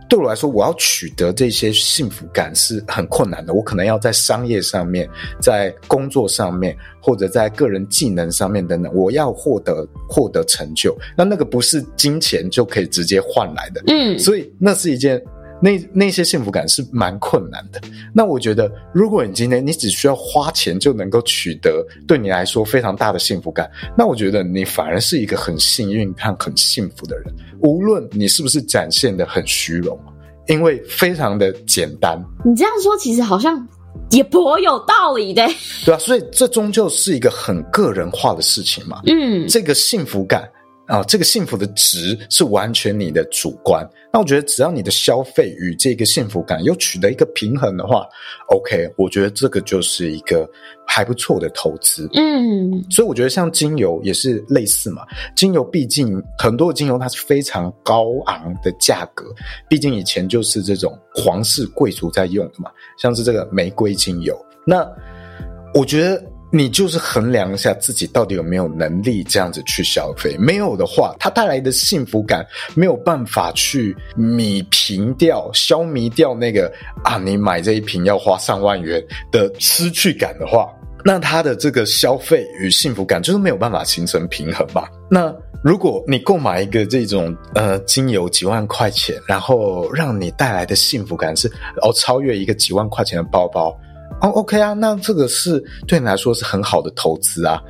[0.09, 3.53] 对我来说，我要取得这些幸福感是很困难的。
[3.53, 5.09] 我可能要在商业上面，
[5.41, 10.95] 在工作上面，或者在个人技能上面等等，我要获得获得成就。
[11.17, 13.81] 那那个不是金钱就可以直接换来的。
[13.88, 15.19] 嗯，所以那是一件。
[15.64, 17.80] 那那些幸福感是蛮困难的。
[18.14, 27.34] 那我觉得，如果你今天你只需要花钱就能够取得对你来说非常大的幸福感，那我觉得你反而是一个很幸运和很幸福的人。
[27.61, 29.97] 无论你是不是展现的很虚荣，
[30.49, 32.22] 因为非常的简单。
[32.43, 33.66] 你这样说其实好像
[34.11, 35.47] 也颇有道理的，
[35.86, 38.99] 对啊，所以这终究是一个很个人化的事情嘛。
[39.05, 40.43] 嗯，这个幸福感。
[40.86, 43.88] 啊、哦，这个幸福的值是完全你的主观。
[44.11, 48.05] 那我觉得，只要你的消费与这个幸福感又取得一个平衡的话
[48.49, 50.47] ，OK，我觉得这个就是一个
[50.86, 52.09] 还不错的投资。
[52.15, 55.03] 嗯，所以我觉得像精油也是类似嘛。
[55.38, 59.34] 精油毕竟很多的精油它是非常高昂的价格，
[59.69, 64.38] 毕竟以前就是这种皇室贵族在用的嘛，像是这个玫瑰精油。
[64.65, 64.86] 那
[65.73, 66.21] 我觉得。
[66.56, 72.45] 你就是衡量一下自己到底有没有能力这样子去消费，没有的话，它带来的幸福感
[72.76, 76.72] 没有办法去弭平掉、消弭掉那个
[77.04, 80.70] 啊，你买这一瓶要花上万元的失去感的话，
[81.04, 84.88] 那它的这个消费与幸福感就是没有办法形成平衡吧？
[85.10, 91.47] 那如果你购买一个这种呃精油几万块钱，然后让你带来的幸福感是
[91.82, 93.76] 哦超越一个几万块钱的包包。
[94.24, 97.61] 哦，OK 啊，那这个是对你来说是很好的投资啊，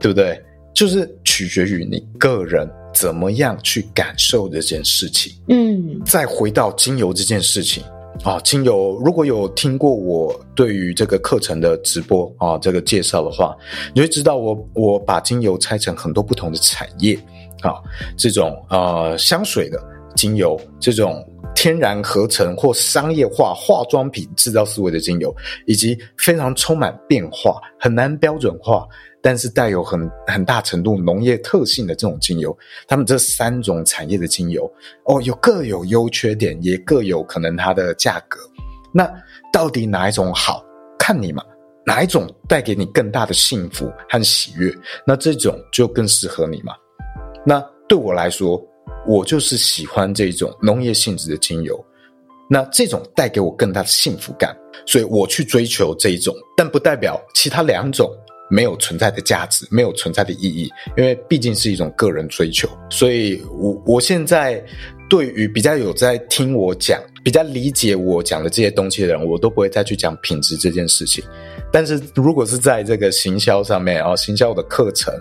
[0.00, 0.42] 对不对？
[0.74, 5.32] 就是取决于你个人怎么样去感受这件事情。
[5.48, 7.84] 嗯，再回到精油这件事情
[8.24, 13.54] 啊，精油如果有听过我对于这个课程的直播啊，这个介绍的话，
[13.94, 17.14] 你会知道我我把精油拆成很多不同的产业
[17.60, 17.74] 啊，
[18.16, 19.78] 这种呃香水的
[20.16, 21.22] 精油这种。
[21.54, 25.34] 天然合成或商业化化妆品制造思维的精油，
[25.66, 28.86] 以及非常充满变化、很难标准化，
[29.22, 34.70] 但是带有很很大程度农业特性的这种精油，他们这三种产业的精油，
[35.04, 38.38] 哦，有各有优缺点，也各有可能它的价格。
[38.92, 39.10] 那
[39.52, 40.62] 到底哪一种好？
[40.98, 41.42] 看你嘛，
[41.86, 44.74] 哪一种带给你更大的幸福和喜悦，
[45.06, 46.74] 那这种就更适合你嘛。
[47.46, 48.62] 那对我来说。
[49.06, 51.82] 我就是喜欢这种农业性质的精油，
[52.48, 58.10] 那这种带给我更大的幸福感，所以我去追求这一种，但不代表其他两种
[58.50, 62.68] 没有存在的价值，没有存在的意义，因为毕竟是一种个人追求。
[62.90, 64.64] 所以我我现在
[65.08, 71.24] 对于比较有在听我讲、比较理解我讲的这些东西的人，我都不会再去讲品质这件事情。
[71.72, 75.12] 但是如果是在这个行销上面啊，行销的课程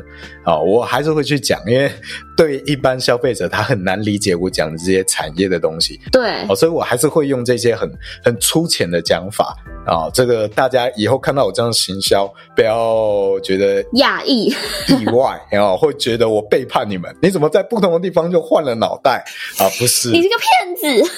[0.43, 1.89] 啊，我还是会去讲，因为
[2.35, 5.99] 对一般消费者他很难理解我讲的这些产业的东西。
[6.11, 7.89] 对，所以我还是会用这些很
[8.23, 9.55] 很粗浅的讲法
[9.87, 10.11] 啊。
[10.13, 14.53] 这个大家以后看到我这样行销，不要觉得讶异、
[14.89, 17.15] 意外啊，会觉得我背叛你们。
[17.23, 19.23] 你怎么在不同的地方就换了脑袋
[19.57, 19.65] 啊？
[19.79, 21.11] 不是，你是个骗子。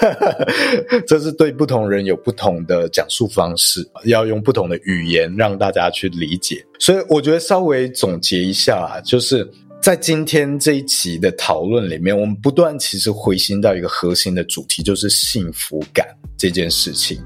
[1.07, 6.65] 这是对不同人有不同的讲述方式，要用不同的语言让大家去理解。
[6.79, 9.49] 所以我觉得稍微总结一下啊，就是
[9.81, 17.19] 在今天这一期的讨论里面，我们不断其实回心到一个核心的主题，就是幸福感这件事情。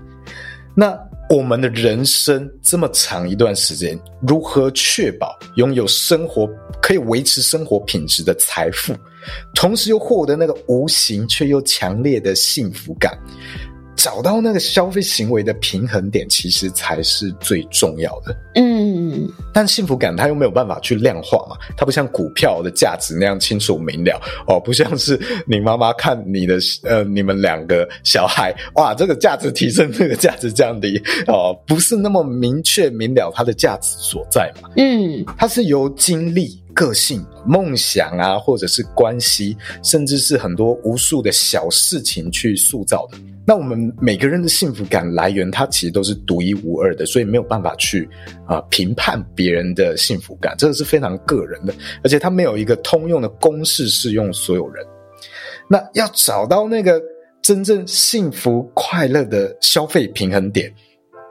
[0.75, 0.97] 那
[1.27, 6.47] 我们的人生这么长一段时间，如何确保拥有生活
[6.79, 8.93] 可以维持生活品质的财富？
[9.55, 13.17] 同时又获得那个无形却又强烈的幸福感，
[13.95, 18.35] 找到那个消费行为的平衡点，其实才是最重要的。
[18.55, 34.69] 嗯，但幸福感它又没有办法去量化嘛，它不像股票的价值那样清楚明了哦，不像是你妈妈看你的呃，你们两个小孩哇，这个价值提升，这个价值降低哦，不是那么明确明了它的价值所在嘛。
[34.77, 36.61] 嗯，它是由经历。
[36.75, 43.17] 个性、梦想啊，或者是关系，甚至是很多无数的小事情去塑造的。
[43.47, 48.09] 那我们每个人的幸福感来源，它其实都是独一无二的，所以没有办法去
[48.47, 51.73] 啊、评判别人的幸福感，这个是非常个人的，
[52.03, 54.83] 而且它没有一个通用的公式适用所有人。
[55.69, 57.01] 那要找到那个
[57.41, 60.73] 真正幸福快乐的消费平衡点，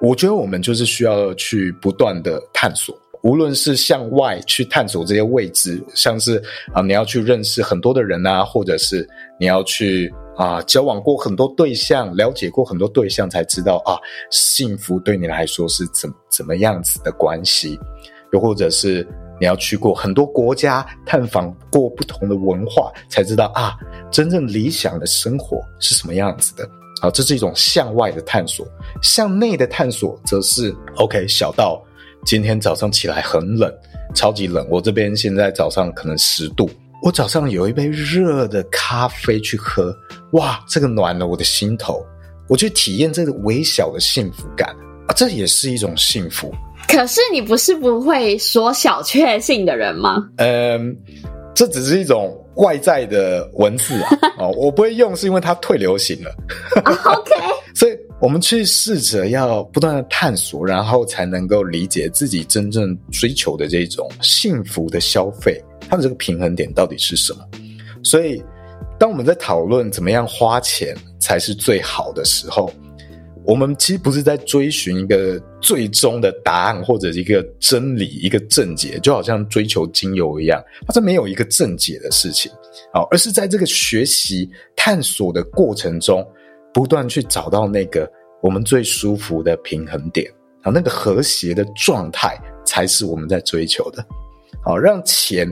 [0.00, 2.96] 我觉得我们就是需要去不断的探索。
[3.24, 6.40] 无论是向外去探索这些未知，像是
[6.74, 9.08] 啊，你要去认识很多的人啊，或者是
[9.40, 13.98] 你要去啊交往过很多对象，了解过很多对象，才知道啊，
[14.30, 17.78] 幸福对你来说是怎怎么样子的关系，
[18.32, 19.06] 又或者是。
[19.40, 23.74] 你要去过很多国家，探访过不同的文化，才知道啊，
[24.08, 26.66] 真正理想的生活是什么样子的。
[27.02, 28.64] 好，这是一种向外的探索。
[29.02, 31.26] 向内的探索，则是 OK。
[31.26, 31.82] 小到
[32.24, 33.68] 今天早上起来很冷，
[34.14, 34.64] 超级冷。
[34.70, 36.70] 我这边现在早上可能十度，
[37.04, 39.94] 我早上有一杯热的咖啡去喝，
[40.32, 42.02] 哇，这个暖了我的心头。
[42.48, 44.70] 我去体验这个微小的幸福感
[45.06, 46.50] 啊，这也是一种幸福。
[46.88, 50.26] 可是你不是不会说小确幸的人吗？
[50.36, 50.96] 嗯，
[51.54, 56.34] 这只是一种外在的文字啊， 哦，我不会用，是因为它退流行了。
[56.86, 57.34] OK，
[57.84, 67.40] 所以我们去试着要不断的探索，然后才能够理解自己真正追求的这种幸福的消费，它的这个平衡点到底是什么？
[68.02, 68.42] 所以，
[68.98, 72.72] 当我们在讨论怎么样花钱才是最好的时候，
[73.44, 82.50] 我们其实不是在追寻一个最终的答案或者一个真理、一个正解，就好像追求精油一样，它是没有一个正解的事情
[82.94, 86.26] 好，而是在这个学习探索的过程中，
[86.74, 88.10] 不断去找到那个
[88.42, 90.30] 我们最舒服的平衡点
[90.62, 94.04] 啊，那个和谐的状态才是我们在追求的。
[94.62, 95.46] 好，让钱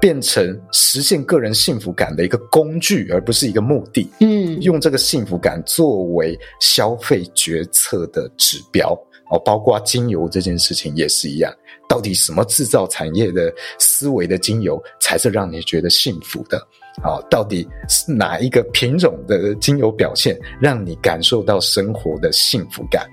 [0.00, 4.10] 变成实现个人幸福感的一个工具，而不是一个目的。
[4.20, 8.92] 嗯，用这个幸福感作为消费决策的指标。
[9.30, 11.52] 哦，包括精油这件事情也是一样。
[11.88, 16.60] 到底什么制造产业的思维的精油才是让你觉得幸福的？
[17.02, 23.06] 好，到底是哪一个品种的精油表现让你感受到生活的幸福感？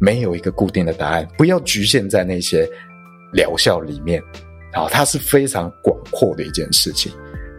[0.00, 2.68] 没有一个固定的答案，不要局限在那些
[3.32, 4.22] 疗效里面。
[4.72, 7.10] 好，它是非常广阔的一件事情。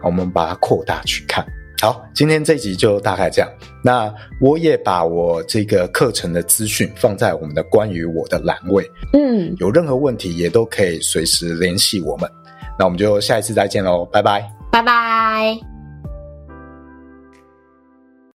[0.02, 1.46] 我们把它扩大去看。
[1.82, 3.50] 好，今天这集就大概这样。
[3.82, 8.90] 那我也把我这个课程的资讯放在我们的关于我的栏位。
[9.12, 12.30] 嗯，有任何问题也都可以随时联系我们。
[12.78, 15.79] 那我们就下一次再见喽，拜拜，拜拜。